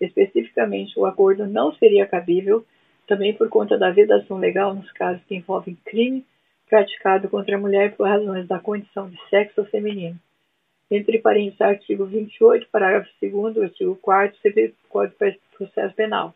especificamente, 0.00 0.98
o 0.98 1.06
acordo 1.06 1.46
não 1.46 1.74
seria 1.74 2.06
cabível 2.06 2.64
também 3.06 3.32
por 3.32 3.48
conta 3.48 3.78
da 3.78 3.90
vedação 3.90 4.38
legal 4.38 4.74
nos 4.74 4.90
casos 4.92 5.22
que 5.24 5.36
envolvem 5.36 5.76
crime 5.84 6.24
praticado 6.68 7.28
contra 7.28 7.56
a 7.56 7.60
mulher 7.60 7.94
por 7.96 8.08
razões 8.08 8.46
da 8.48 8.58
condição 8.58 9.08
de 9.08 9.18
sexo 9.30 9.64
feminino. 9.66 10.18
Entre 10.90 11.18
parênteses, 11.18 11.60
artigo 11.60 12.06
28, 12.06 12.68
parágrafo 12.70 13.10
2 13.20 13.58
artigo 13.58 13.96
4 13.96 14.38
CP, 14.40 14.74
Código 14.88 15.16
de 15.18 15.38
Processo 15.56 15.94
Penal. 15.94 16.34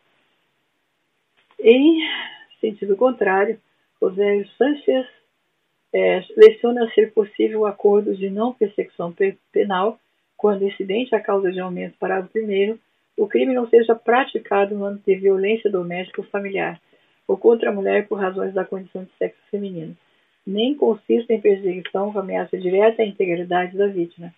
Em 1.59 1.99
sentido 2.59 2.95
contrário, 2.95 3.59
José 4.01 4.45
Sanchez 4.57 5.07
é, 5.93 6.21
ser 6.93 7.13
possível 7.13 7.61
o 7.61 7.65
acordo 7.65 8.15
de 8.15 8.29
não 8.29 8.53
persecução 8.53 9.13
penal 9.51 9.99
quando 10.37 10.63
incidente 10.63 11.13
a 11.13 11.19
causa 11.19 11.51
de 11.51 11.59
aumento 11.59 11.97
parágrafo 11.99 12.33
primeiro, 12.33 12.79
o 13.17 13.27
crime 13.27 13.53
não 13.53 13.69
seja 13.69 13.93
praticado 13.93 14.75
no 14.75 14.85
âmbito 14.85 15.11
de 15.11 15.19
violência 15.19 15.69
doméstica 15.69 16.21
ou 16.21 16.27
familiar, 16.27 16.81
ou 17.27 17.37
contra 17.37 17.69
a 17.69 17.73
mulher 17.73 18.07
por 18.07 18.19
razões 18.19 18.53
da 18.53 18.65
condição 18.65 19.03
de 19.03 19.11
sexo 19.19 19.39
feminino, 19.51 19.95
nem 20.45 20.73
consista 20.73 21.31
em 21.31 21.39
perseguição 21.39 22.11
com 22.11 22.19
ameaça 22.19 22.57
direta 22.57 23.03
à 23.03 23.05
integridade 23.05 23.77
da 23.77 23.87
vítima. 23.87 24.33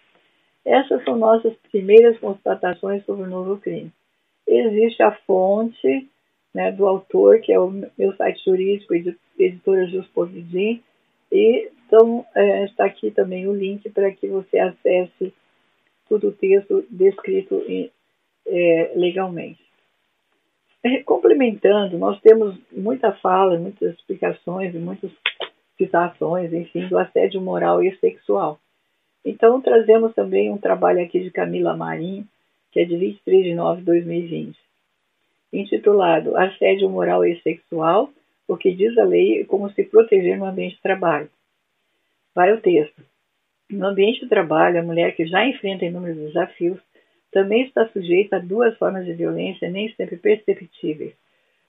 Essas 0.66 1.04
são 1.04 1.16
nossas 1.16 1.54
primeiras 1.72 2.18
constatações 2.20 3.06
sobre 3.06 3.24
o 3.24 3.30
novo 3.30 3.58
crime. 3.58 3.92
Existe 4.46 5.02
a 5.02 5.12
fonte 5.26 6.10
né, 6.54 6.72
do 6.72 6.86
autor, 6.86 7.39
que 7.39 7.54
é 7.54 7.60
o 7.60 7.72
meu 7.98 8.13
site 8.16 8.44
jurídico, 8.44 8.94
editora 9.39 9.88
Jus 9.88 10.08
Povidim, 10.08 10.84
e 11.34 11.69
então 11.86 12.26
é, 12.36 12.65
está 12.65 12.86
aqui 12.86 13.12
também 13.12 13.48
o 13.48 13.54
link 13.54 13.89
para 13.89 14.12
que 14.12 14.28
você 14.28 14.58
acesse 14.58 15.34
todo 16.08 16.30
o 16.30 16.32
texto 16.32 16.86
descrito 16.89 17.63
em, 17.67 17.91
é, 18.48 18.93
legalmente. 18.96 19.62
É, 20.84 21.02
complementando, 21.04 21.98
nós 21.98 22.19
temos 22.22 22.56
muita 22.72 23.13
fala, 23.13 23.58
muitas 23.58 23.93
explicações, 23.93 24.74
muitas 24.76 25.12
citações, 25.78 26.52
enfim, 26.52 26.88
do 26.88 26.98
assédio 26.98 27.41
moral 27.41 27.82
e 27.82 27.96
sexual. 27.98 28.60
Então, 29.24 29.62
trazemos 29.62 30.13
também 30.13 30.52
um 30.52 30.58
trabalho 30.58 31.02
aqui 31.02 31.19
de 31.22 31.32
Camila 31.32 31.76
Marim, 31.76 32.28
que 32.72 32.80
é 32.80 32.86
de 32.86 32.98
23 32.98 33.46
de 33.46 33.56
nove 33.56 33.80
de 33.80 33.86
2020, 33.86 34.58
intitulado 35.54 36.36
Assédio 36.36 36.89
Moral 36.89 37.24
e 37.24 37.39
Sexual, 37.41 38.10
o 38.48 38.58
que 38.58 38.74
diz 38.74 38.98
a 38.98 39.04
lei 39.04 39.42
e 39.42 39.46
como 39.46 39.70
se 39.72 39.84
proteger 39.84 40.38
no 40.38 40.46
ambiente 40.46 40.76
de 40.76 40.82
trabalho. 40.82 41.30
Vai 42.36 42.52
o 42.52 42.62
texto. 42.62 43.02
No 43.70 43.88
ambiente 43.88 44.22
de 44.22 44.30
trabalho, 44.30 44.80
a 44.80 44.84
mulher 44.84 45.16
que 45.16 45.26
já 45.26 45.46
enfrenta 45.46 45.86
inúmeros 45.86 46.18
desafios 46.18 46.80
também 47.32 47.64
está 47.64 47.88
sujeita 47.90 48.38
a 48.38 48.40
duas 48.40 48.78
formas 48.78 49.06
de 49.06 49.14
violência 49.14 49.70
nem 49.70 49.92
sempre 49.96 50.18
perceptíveis: 50.18 51.14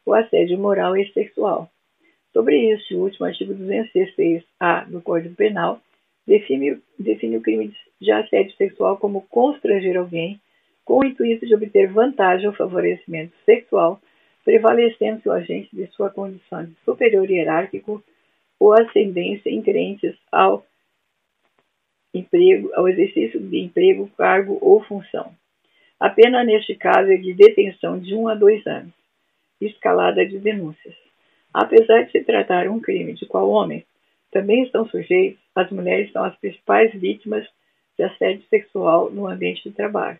o 0.05 0.13
assédio 0.13 0.59
moral 0.59 0.97
e 0.97 1.11
sexual. 1.13 1.71
Sobre 2.33 2.75
o 2.75 2.97
último 2.99 3.27
artigo 3.27 3.55
216-A 3.55 4.85
do 4.85 5.01
Código 5.01 5.35
Penal 5.37 5.81
define, 6.27 6.79
define 6.99 7.37
o 7.37 7.41
crime 7.41 7.73
de 8.01 8.11
assédio 8.11 8.55
sexual 8.57 8.97
como 8.97 9.23
constranger 9.23 9.97
alguém 9.97 10.41
com 10.85 10.99
o 10.99 11.05
intuito 11.05 11.47
de 11.47 11.55
obter 11.55 11.89
vantagem 11.89 12.47
ou 12.47 12.53
favorecimento 12.53 13.33
sexual 13.47 14.01
prevalecendo 14.44 15.22
o 15.24 15.33
agente 15.33 15.74
de 15.74 15.87
sua 15.88 16.11
condição 16.11 16.64
de 16.64 16.74
superior 16.85 17.28
hierárquico 17.28 18.04
ou 18.61 18.72
ascendência 18.74 19.50
incoerentes 19.50 20.14
ao 20.30 20.64
emprego, 22.12 22.70
ao 22.74 22.87
exercício 22.88 23.40
de 23.40 23.59
emprego, 23.59 24.09
cargo 24.16 24.59
ou 24.61 24.83
função. 24.85 25.33
A 25.98 26.11
pena 26.11 26.44
neste 26.44 26.74
caso 26.74 27.11
é 27.11 27.16
de 27.16 27.33
detenção 27.33 27.98
de 27.98 28.14
um 28.14 28.28
a 28.28 28.35
dois 28.35 28.64
anos, 28.66 28.92
escalada 29.61 30.24
de 30.24 30.38
denúncias. 30.38 30.94
Apesar 31.52 32.02
de 32.02 32.12
se 32.12 32.22
tratar 32.22 32.68
um 32.68 32.80
crime 32.80 33.14
de 33.14 33.26
qual 33.26 33.48
homens 33.48 33.85
também 34.30 34.64
estão 34.64 34.87
sujeitos, 34.87 35.40
as 35.54 35.70
mulheres 35.70 36.12
são 36.12 36.24
as 36.24 36.37
principais 36.37 36.92
vítimas 36.92 37.46
de 37.96 38.04
assédio 38.04 38.42
sexual 38.50 39.11
no 39.11 39.26
ambiente 39.26 39.62
de 39.68 39.74
trabalho. 39.74 40.18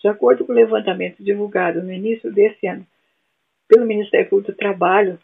De 0.00 0.08
acordo 0.08 0.44
com 0.44 0.52
o 0.52 0.56
levantamento 0.56 1.22
divulgado 1.22 1.82
no 1.82 1.92
início 1.92 2.32
desse 2.32 2.66
ano 2.66 2.86
pelo 3.70 3.86
Ministério 3.86 4.42
do 4.42 4.52
Trabalho, 4.52 5.18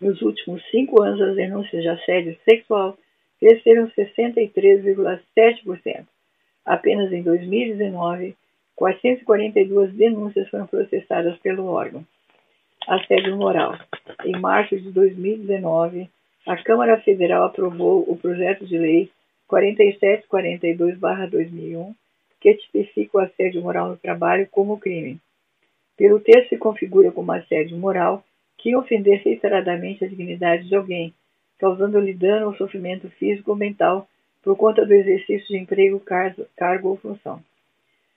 nos 0.00 0.20
últimos 0.20 0.60
cinco 0.68 1.00
anos, 1.00 1.22
as 1.22 1.36
denúncias 1.36 1.80
de 1.80 1.88
assédio 1.88 2.36
sexual 2.44 2.98
cresceram 3.38 3.88
63,7%. 3.96 6.04
Apenas 6.66 7.12
em 7.12 7.22
2019, 7.22 8.34
442 8.74 9.92
denúncias 9.92 10.48
foram 10.48 10.66
processadas 10.66 11.38
pelo 11.38 11.66
órgão. 11.66 12.04
Assédio 12.88 13.36
moral. 13.36 13.78
Em 14.24 14.40
março 14.40 14.76
de 14.76 14.90
2019, 14.90 16.10
a 16.46 16.56
Câmara 16.56 17.00
Federal 17.00 17.44
aprovou 17.44 18.04
o 18.08 18.16
projeto 18.16 18.66
de 18.66 18.76
lei 18.76 19.08
4742-2001, 19.48 21.94
que 22.40 22.54
tipifica 22.54 23.18
o 23.18 23.20
assédio 23.20 23.62
moral 23.62 23.90
no 23.90 23.96
trabalho 23.96 24.48
como 24.50 24.80
crime. 24.80 25.20
Pelo 25.96 26.20
texto 26.20 26.50
se 26.50 26.58
configura 26.58 27.12
como 27.12 27.32
assédio 27.32 27.76
moral 27.76 28.24
que 28.58 28.76
ofender 28.76 29.20
reiteradamente 29.24 30.04
a 30.04 30.08
dignidade 30.08 30.68
de 30.68 30.74
alguém, 30.74 31.14
causando-lhe 31.58 32.14
dano 32.14 32.46
ou 32.46 32.56
sofrimento 32.56 33.08
físico 33.10 33.50
ou 33.50 33.56
mental 33.56 34.08
por 34.42 34.56
conta 34.56 34.84
do 34.84 34.92
exercício 34.92 35.48
de 35.48 35.58
emprego, 35.58 36.00
cargo, 36.00 36.46
cargo 36.56 36.88
ou 36.88 36.96
função. 36.96 37.42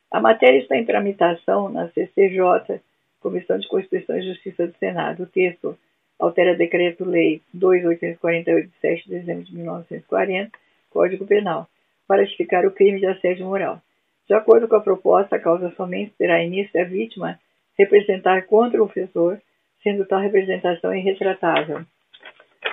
A 0.09 0.19
matéria 0.19 0.59
está 0.59 0.77
em 0.77 0.85
tramitação 0.85 1.69
na 1.69 1.89
CCJ, 1.89 2.81
Comissão 3.19 3.59
de 3.59 3.67
Constituição 3.67 4.17
e 4.17 4.27
Justiça 4.27 4.67
do 4.67 4.77
Senado. 4.77 5.23
O 5.23 5.27
texto 5.27 5.77
altera 6.17 6.55
Decreto-Lei 6.55 7.41
2848, 7.53 8.69
de 8.69 8.79
7 8.79 9.03
de 9.03 9.09
dezembro 9.09 9.43
de 9.43 9.55
1940, 9.55 10.51
Código 10.89 11.27
Penal, 11.27 11.67
para 12.07 12.23
justificar 12.23 12.65
o 12.65 12.71
crime 12.71 12.99
de 12.99 13.05
assédio 13.05 13.45
moral. 13.45 13.81
De 14.27 14.33
acordo 14.33 14.67
com 14.67 14.75
a 14.75 14.81
proposta, 14.81 15.35
a 15.35 15.39
causa 15.39 15.71
somente 15.75 16.13
terá 16.17 16.43
início 16.43 16.79
a 16.79 16.83
vítima 16.83 17.39
representar 17.77 18.45
contra 18.47 18.81
o 18.81 18.85
ofensor, 18.85 19.39
sendo 19.83 20.05
tal 20.05 20.19
representação 20.19 20.93
irretratável. 20.93 21.85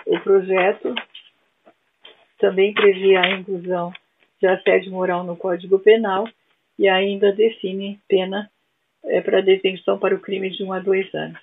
O 0.06 0.18
projeto 0.20 0.94
também 2.38 2.72
previa 2.72 3.20
a 3.20 3.30
inclusão 3.30 3.92
de 4.40 4.46
assédio 4.46 4.90
moral 4.90 5.22
no 5.22 5.36
Código 5.36 5.78
Penal 5.78 6.28
e 6.78 6.88
ainda 6.88 7.32
define 7.32 8.00
pena 8.08 8.50
é, 9.04 9.20
para 9.20 9.42
detenção 9.42 9.98
para 9.98 10.14
o 10.14 10.20
crime 10.20 10.50
de 10.50 10.64
um 10.64 10.72
a 10.72 10.80
dois 10.80 11.12
anos. 11.14 11.38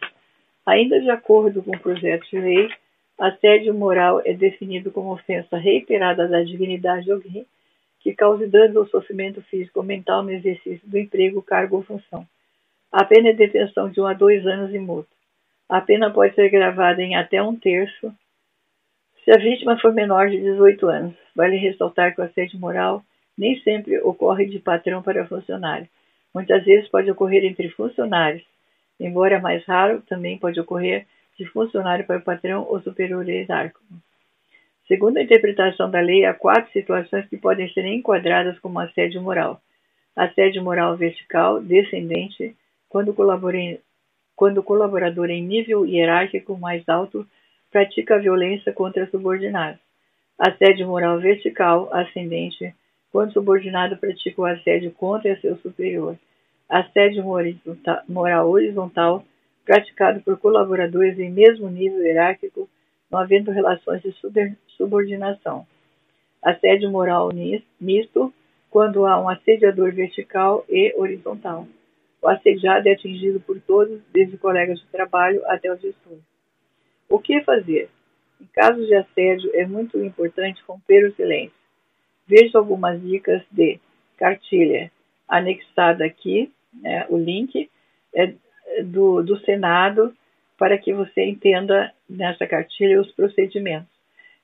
Ainda 0.65 0.99
de 0.99 1.09
acordo 1.09 1.63
com 1.63 1.71
o 1.71 1.79
projeto 1.79 2.27
de 2.29 2.39
lei, 2.39 2.69
assédio 3.17 3.73
moral 3.73 4.21
é 4.25 4.33
definido 4.33 4.91
como 4.91 5.13
ofensa 5.13 5.57
reiterada 5.57 6.27
da 6.27 6.43
dignidade 6.43 7.05
de 7.05 7.11
alguém 7.11 7.45
que 7.99 8.15
cause 8.15 8.47
dano 8.47 8.79
ou 8.79 8.87
sofrimento 8.87 9.41
físico 9.43 9.79
ou 9.79 9.85
mental 9.85 10.23
no 10.23 10.31
exercício 10.31 10.87
do 10.87 10.97
emprego, 10.97 11.41
cargo 11.41 11.77
ou 11.77 11.83
função 11.83 12.27
a 12.91 13.05
pena 13.05 13.29
é 13.29 13.33
detenção 13.33 13.89
de 13.89 14.01
um 14.01 14.05
a 14.05 14.13
dois 14.13 14.45
anos 14.45 14.73
e 14.73 14.79
multa. 14.79 15.09
A 15.69 15.79
pena 15.79 16.11
pode 16.11 16.35
ser 16.35 16.49
gravada 16.49 17.01
em 17.01 17.15
até 17.15 17.41
um 17.41 17.55
terço 17.55 18.13
se 19.23 19.31
a 19.31 19.37
vítima 19.37 19.79
for 19.79 19.93
menor 19.93 20.29
de 20.29 20.41
18 20.41 20.87
anos. 20.87 21.15
Vale 21.35 21.55
ressaltar 21.55 22.13
que 22.13 22.19
o 22.19 22.23
assédio 22.23 22.59
moral 22.59 23.03
nem 23.37 23.57
sempre 23.61 23.99
ocorre 24.01 24.45
de 24.45 24.59
patrão 24.59 25.01
para 25.01 25.25
funcionário. 25.25 25.87
Muitas 26.33 26.65
vezes 26.65 26.89
pode 26.89 27.09
ocorrer 27.09 27.45
entre 27.45 27.69
funcionários. 27.69 28.43
Embora 28.99 29.39
mais 29.39 29.63
raro, 29.65 30.01
também 30.01 30.37
pode 30.37 30.59
ocorrer 30.59 31.05
de 31.37 31.45
funcionário 31.45 32.05
para 32.05 32.17
o 32.17 32.23
patrão 32.23 32.65
ou 32.67 32.81
superior 32.81 33.27
hierárquico. 33.27 33.81
Segundo 34.87 35.17
a 35.17 35.23
interpretação 35.23 35.89
da 35.89 36.01
lei, 36.01 36.25
há 36.25 36.33
quatro 36.33 36.69
situações 36.73 37.25
que 37.27 37.37
podem 37.37 37.71
ser 37.71 37.85
enquadradas 37.85 38.59
como 38.59 38.79
assédio 38.79 39.21
moral. 39.21 39.61
Assédio 40.15 40.61
moral 40.61 40.97
vertical, 40.97 41.61
descendente, 41.61 42.53
quando, 42.91 43.15
quando 44.35 44.57
o 44.57 44.63
colaborador 44.63 45.29
em 45.29 45.41
nível 45.41 45.85
hierárquico 45.85 46.57
mais 46.57 46.87
alto 46.89 47.25
pratica 47.71 48.19
violência 48.19 48.73
contra 48.73 49.09
subordinados. 49.09 49.79
Assédio 50.37 50.87
moral 50.87 51.17
vertical, 51.19 51.87
ascendente, 51.93 52.75
quando 53.09 53.31
subordinado 53.31 53.95
pratica 53.95 54.41
o 54.41 54.45
assédio 54.45 54.91
contra 54.91 55.39
seu 55.39 55.55
superior. 55.57 56.17
Assédio 56.67 57.23
moral 58.09 58.49
horizontal, 58.49 59.23
praticado 59.63 60.19
por 60.21 60.37
colaboradores 60.37 61.17
em 61.17 61.31
mesmo 61.31 61.69
nível 61.69 62.03
hierárquico, 62.03 62.67
não 63.09 63.19
havendo 63.19 63.51
relações 63.51 64.01
de 64.01 64.13
subordinação. 64.75 65.65
Assédio 66.43 66.91
moral 66.91 67.29
misto, 67.79 68.33
quando 68.69 69.05
há 69.05 69.21
um 69.21 69.29
assediador 69.29 69.93
vertical 69.93 70.65
e 70.67 70.93
horizontal. 70.97 71.67
O 72.21 72.27
assediado 72.27 72.87
é 72.87 72.93
atingido 72.93 73.39
por 73.39 73.59
todos, 73.61 73.99
desde 74.13 74.37
colegas 74.37 74.79
de 74.79 74.85
trabalho 74.87 75.41
até 75.47 75.73
os 75.73 75.81
gestores. 75.81 76.23
O 77.09 77.19
que 77.19 77.41
fazer? 77.41 77.89
Em 78.39 78.45
casos 78.45 78.85
de 78.87 78.95
assédio, 78.95 79.51
é 79.53 79.65
muito 79.65 79.97
importante 80.03 80.61
romper 80.67 81.05
o 81.05 81.15
silêncio. 81.15 81.55
Veja 82.27 82.57
algumas 82.57 83.01
dicas 83.01 83.41
de 83.51 83.79
cartilha 84.17 84.91
anexada 85.27 86.05
aqui, 86.05 86.51
né, 86.73 87.05
o 87.09 87.17
link 87.17 87.69
é 88.13 88.33
do, 88.83 89.21
do 89.23 89.37
Senado, 89.39 90.13
para 90.57 90.77
que 90.77 90.93
você 90.93 91.25
entenda 91.25 91.91
nessa 92.07 92.45
cartilha 92.45 93.01
os 93.01 93.11
procedimentos. 93.13 93.89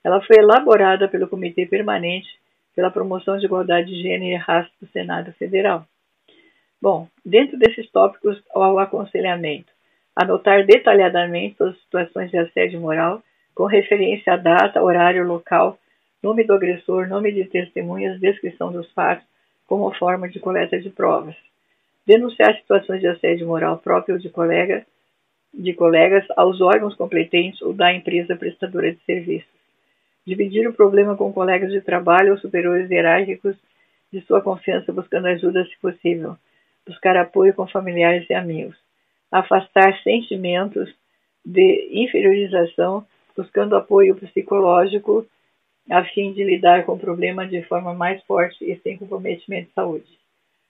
Ela 0.02 0.20
foi 0.20 0.36
elaborada 0.38 1.08
pelo 1.08 1.28
Comitê 1.28 1.64
Permanente 1.64 2.28
pela 2.74 2.90
Promoção 2.90 3.38
de 3.38 3.46
Igualdade 3.46 3.88
de 3.88 4.02
Gênero 4.02 4.34
e 4.34 4.36
Raça 4.36 4.70
do 4.80 4.86
Senado 4.88 5.32
Federal. 5.32 5.86
Bom, 6.80 7.08
dentro 7.24 7.58
desses 7.58 7.90
tópicos, 7.90 8.40
o 8.54 8.78
aconselhamento 8.78 9.72
anotar 10.18 10.66
detalhadamente 10.66 11.62
as 11.62 11.78
situações 11.78 12.28
de 12.28 12.38
assédio 12.38 12.80
moral, 12.80 13.22
com 13.54 13.66
referência 13.66 14.32
à 14.32 14.36
data, 14.36 14.82
horário, 14.82 15.24
local, 15.24 15.78
nome 16.20 16.42
do 16.42 16.54
agressor, 16.54 17.08
nome 17.08 17.30
de 17.30 17.44
testemunhas, 17.44 18.18
descrição 18.18 18.72
dos 18.72 18.90
fatos, 18.92 19.24
como 19.68 19.94
forma 19.94 20.28
de 20.28 20.40
coleta 20.40 20.76
de 20.80 20.90
provas. 20.90 21.36
Denunciar 22.04 22.56
situações 22.56 23.00
de 23.00 23.06
assédio 23.06 23.46
moral 23.46 23.78
próprio 23.78 24.18
de, 24.18 24.28
colega, 24.28 24.84
de 25.54 25.72
colegas 25.74 26.24
aos 26.36 26.60
órgãos 26.60 26.96
competentes 26.96 27.62
ou 27.62 27.72
da 27.72 27.94
empresa 27.94 28.34
prestadora 28.34 28.92
de 28.92 28.98
serviços. 29.04 29.48
Dividir 30.26 30.68
o 30.68 30.74
problema 30.74 31.16
com 31.16 31.32
colegas 31.32 31.70
de 31.70 31.80
trabalho 31.80 32.32
ou 32.32 32.38
superiores 32.38 32.90
hierárquicos 32.90 33.56
de 34.12 34.20
sua 34.22 34.40
confiança, 34.40 34.92
buscando 34.92 35.28
ajuda 35.28 35.64
se 35.64 35.78
possível. 35.78 36.36
Buscar 36.88 37.16
apoio 37.16 37.54
com 37.54 37.68
familiares 37.68 38.28
e 38.28 38.34
amigos 38.34 38.76
afastar 39.30 40.00
sentimentos 40.02 40.92
de 41.44 41.88
inferiorização, 41.92 43.06
buscando 43.36 43.76
apoio 43.76 44.16
psicológico 44.16 45.26
a 45.90 46.04
fim 46.04 46.32
de 46.32 46.44
lidar 46.44 46.84
com 46.84 46.92
o 46.92 46.98
problema 46.98 47.46
de 47.46 47.62
forma 47.62 47.94
mais 47.94 48.22
forte 48.24 48.62
e 48.64 48.78
sem 48.80 48.98
comprometimento 48.98 49.68
de 49.68 49.74
saúde. 49.74 50.18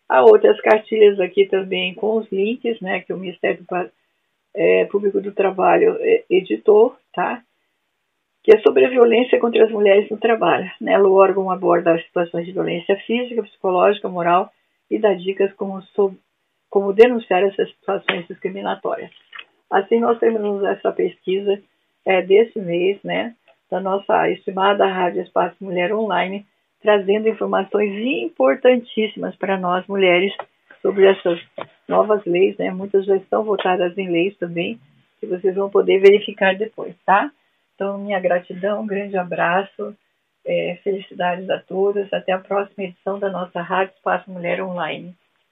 Há 0.08 0.22
outras 0.22 0.60
cartilhas 0.60 1.18
aqui 1.18 1.46
também 1.46 1.94
com 1.94 2.18
os 2.18 2.30
links, 2.30 2.80
né, 2.80 3.00
que 3.00 3.12
o 3.12 3.18
Ministério 3.18 3.64
é, 4.54 4.84
Público 4.86 5.20
do 5.20 5.32
Trabalho 5.32 5.96
é, 6.00 6.24
editou, 6.30 6.96
tá? 7.12 7.42
Que 8.42 8.56
é 8.56 8.60
sobre 8.60 8.86
a 8.86 8.88
violência 8.88 9.38
contra 9.38 9.64
as 9.64 9.70
mulheres 9.70 10.08
no 10.08 10.16
trabalho. 10.16 10.70
Né? 10.80 10.98
O 10.98 11.12
órgão 11.12 11.50
aborda 11.50 11.92
as 11.92 12.02
situações 12.04 12.46
de 12.46 12.52
violência 12.52 12.96
física, 13.04 13.42
psicológica, 13.42 14.08
moral 14.08 14.50
e 14.90 14.98
dá 14.98 15.14
dicas 15.14 15.52
como 15.54 15.82
como 16.70 16.92
denunciar 16.92 17.42
essas 17.42 17.70
situações 17.70 18.26
discriminatórias. 18.26 19.10
Assim, 19.70 20.00
nós 20.00 20.18
terminamos 20.18 20.62
essa 20.64 20.92
pesquisa 20.92 21.60
é, 22.04 22.22
desse 22.22 22.58
mês, 22.58 22.98
né, 23.02 23.34
da 23.70 23.80
nossa 23.80 24.30
estimada 24.30 24.86
Rádio 24.86 25.22
Espaço 25.22 25.56
Mulher 25.60 25.92
Online, 25.92 26.46
trazendo 26.80 27.28
informações 27.28 27.90
importantíssimas 28.24 29.34
para 29.36 29.58
nós 29.58 29.86
mulheres 29.86 30.32
sobre 30.80 31.06
essas 31.06 31.40
novas 31.88 32.24
leis, 32.24 32.56
né? 32.56 32.70
Muitas 32.70 33.04
já 33.04 33.16
estão 33.16 33.42
votadas 33.42 33.96
em 33.98 34.08
leis 34.08 34.36
também, 34.36 34.78
que 35.18 35.26
vocês 35.26 35.54
vão 35.54 35.68
poder 35.68 35.98
verificar 36.00 36.54
depois, 36.54 36.94
tá? 37.04 37.30
Então, 37.74 37.98
minha 37.98 38.20
gratidão, 38.20 38.82
um 38.82 38.86
grande 38.86 39.16
abraço, 39.16 39.96
é, 40.48 40.80
felicidades 40.82 41.48
a 41.50 41.58
todas, 41.58 42.10
até 42.12 42.32
a 42.32 42.38
próxima 42.38 42.84
edição 42.84 43.18
da 43.18 43.28
nossa 43.28 43.60
Rádio 43.60 43.94
Espaço 43.94 44.30
Mulher 44.30 44.62
Online. 44.62 45.14